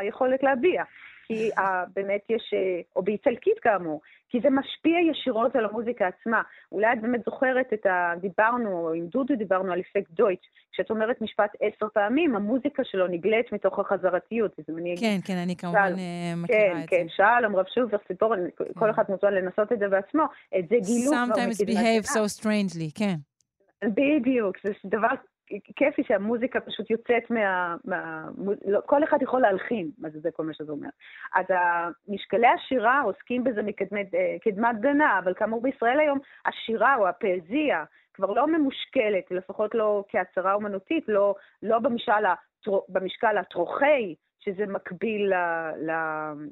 [0.04, 0.84] ליכולת להביע.
[1.32, 1.62] כי uh,
[1.96, 6.42] באמת יש, uh, או באיטלקית כאמור, כי זה משפיע ישירות על המוזיקה עצמה.
[6.72, 8.14] אולי את באמת זוכרת את ה...
[8.22, 10.46] דיברנו, או עם דודו דיברנו על אפקט דויטש.
[10.72, 14.56] כשאת אומרת משפט עשר פעמים, המוזיקה שלו נגלית מתוך החזרתיות.
[15.00, 16.00] כן, כן, אני כמובן שלום.
[16.00, 16.88] אה, מכירה כן, את זה.
[16.88, 18.40] כן, שלום, רב שובר, ציפורן,
[18.76, 20.24] כל אחד מוזמן לנסות את זה בעצמו.
[20.60, 22.26] את זה גילו כבר Sometimes מקדמת behave דנא.
[22.26, 23.16] so strangely, כן.
[23.84, 25.16] בדיוק, זה דבר
[25.76, 27.76] כיפי שהמוזיקה פשוט יוצאת מה...
[27.86, 28.26] מה
[28.66, 30.90] לא, כל אחד יכול להלחין, מה זה, זה כל מה שזה אומר.
[31.36, 31.46] אז
[32.08, 37.84] משקלי השירה עוסקים בזה מקדמת דנא, אבל כאמור בישראל היום, השירה או הפזיה
[38.14, 45.34] כבר לא ממושקלת, לפחות לא כהצהרה אומנותית, לא, לא במשקל, הטר, במשקל הטרוכי שזה מקביל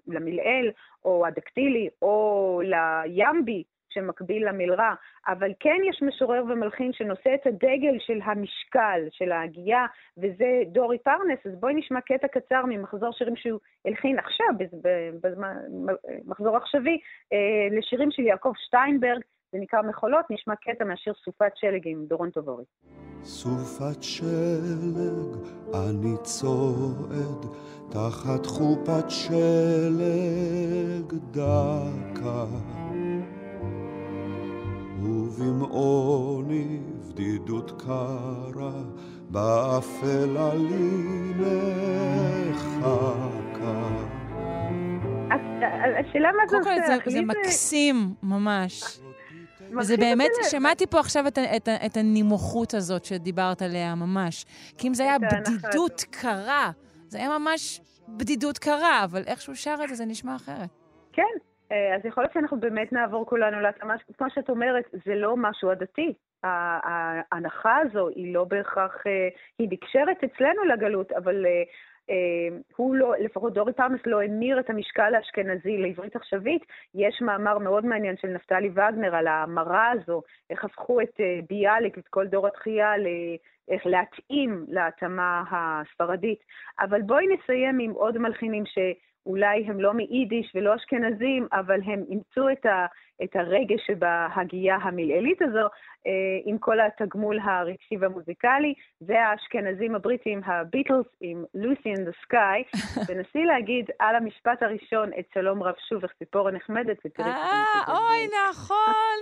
[0.07, 0.71] למלעיל,
[1.05, 2.61] או הדקטילי, או
[3.05, 4.93] לימבי, שמקביל למלרע,
[5.27, 9.85] אבל כן יש משורר ומלחין שנושא את הדגל של המשקל, של ההגייה,
[10.17, 14.47] וזה דורי פרנס, אז בואי נשמע קטע קצר ממחזור שירים שהוא הלחין עכשיו,
[15.23, 15.55] בזמן,
[16.25, 16.99] מחזור עכשווי,
[17.33, 19.21] אה, לשירים של יעקב שטיינברג,
[19.51, 22.63] זה נקרא מחולות, נשמע קטע מהשיר סופת שלג עם דורון טובורי.
[23.23, 25.37] סופת שלג,
[25.73, 27.45] אני צועד
[27.91, 29.99] תחת חופת שלג
[31.31, 32.45] דקה.
[35.29, 38.83] ובמעוני בדידות קרה,
[39.29, 41.33] באפלה לי
[42.55, 42.89] מחכה.
[45.99, 46.69] השאלה מה זה עושה?
[46.69, 48.99] קודם כל זה מקסים ממש.
[49.79, 54.45] וזה באמת, שמעתי פה עכשיו את, את, את הנימוכות הזאת שדיברת עליה ממש.
[54.77, 56.71] כי אם זה היה בדידות קרה,
[57.07, 60.69] זה היה ממש בדידות קרה, אבל איך שהוא שר את זה, זה נשמע אחרת.
[61.13, 61.48] כן, אה,
[61.95, 66.13] אז יכול להיות שאנחנו באמת נעבור כולנו להתאמה, כמו שאת אומרת, זה לא משהו עדתי.
[66.43, 69.27] ההנחה הזו היא לא בהכרח, אה,
[69.59, 75.15] היא נקשרת אצלנו לגלות, אבל אה, הוא לא, לפחות דורי פרמס לא המיר את המשקל
[75.15, 76.65] האשכנזי לעברית עכשווית.
[76.95, 82.07] יש מאמר מאוד מעניין של נפתלי וגנר על ההמרה הזו, איך הפכו את ביאליק, את
[82.07, 82.93] כל דור התחייה,
[83.69, 86.39] איך להתאים להתאמה הספרדית.
[86.79, 88.77] אבל בואי נסיים עם עוד מלחינים ש...
[89.25, 92.85] אולי הם לא מיידיש ולא אשכנזים, אבל הם אימצו את, ה,
[93.23, 95.67] את הרגש שבהגייה המלעילית הזו,
[96.07, 96.11] אה,
[96.45, 102.63] עם כל התגמול הרגשי והמוזיקלי, והאשכנזים הבריטים, הביטלס, עם Lucy in the sky,
[103.07, 107.27] ונסי להגיד על המשפט הראשון את שלום רב שובך ציפורה נחמדת, ותראה...
[107.27, 109.19] אה, אוי, נכון.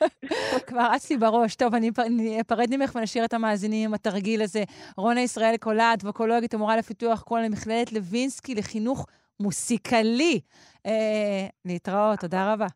[0.68, 1.56] כבר רץ לי בראש.
[1.56, 4.62] טוב, אני אפרד ממך ונשאיר את המאזינים עם התרגיל הזה.
[4.96, 9.06] רונה ישראל קולט, ווקולוגית, המורה לפיתוח קול למכללת לוינסקי לחינוך
[9.40, 10.40] מוסיקלי.
[10.86, 12.66] אה, להתראות, תודה רבה.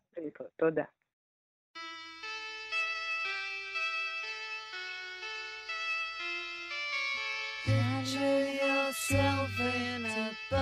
[0.59, 0.83] תודה.
[8.91, 10.60] yourself in a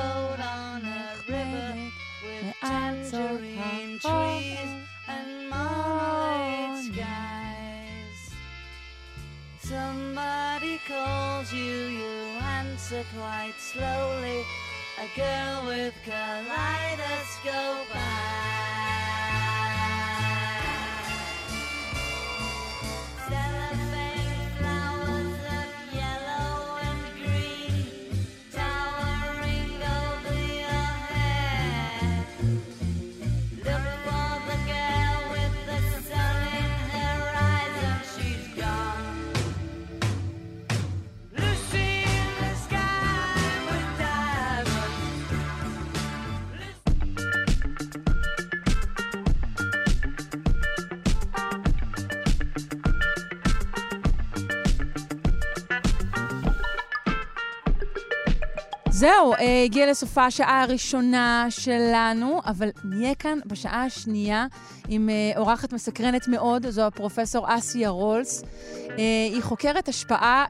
[59.00, 64.46] זהו, אה, הגיע לסופה השעה הראשונה שלנו, אבל נהיה כאן בשעה השנייה
[64.88, 68.44] עם אה, אורחת מסקרנת מאוד, זו הפרופסור אסיה רולס.
[68.90, 68.96] אה,
[69.34, 70.46] היא חוקרת השפעה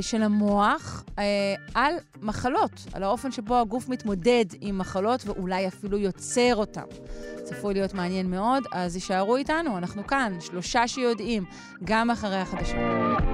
[0.00, 1.04] של המוח
[1.74, 6.84] על מחלות, על האופן שבו הגוף מתמודד עם מחלות ואולי אפילו יוצר אותן.
[7.44, 11.44] צפוי להיות מעניין מאוד, אז יישארו איתנו, אנחנו כאן, שלושה שיודעים,
[11.84, 13.33] גם אחרי החדשות.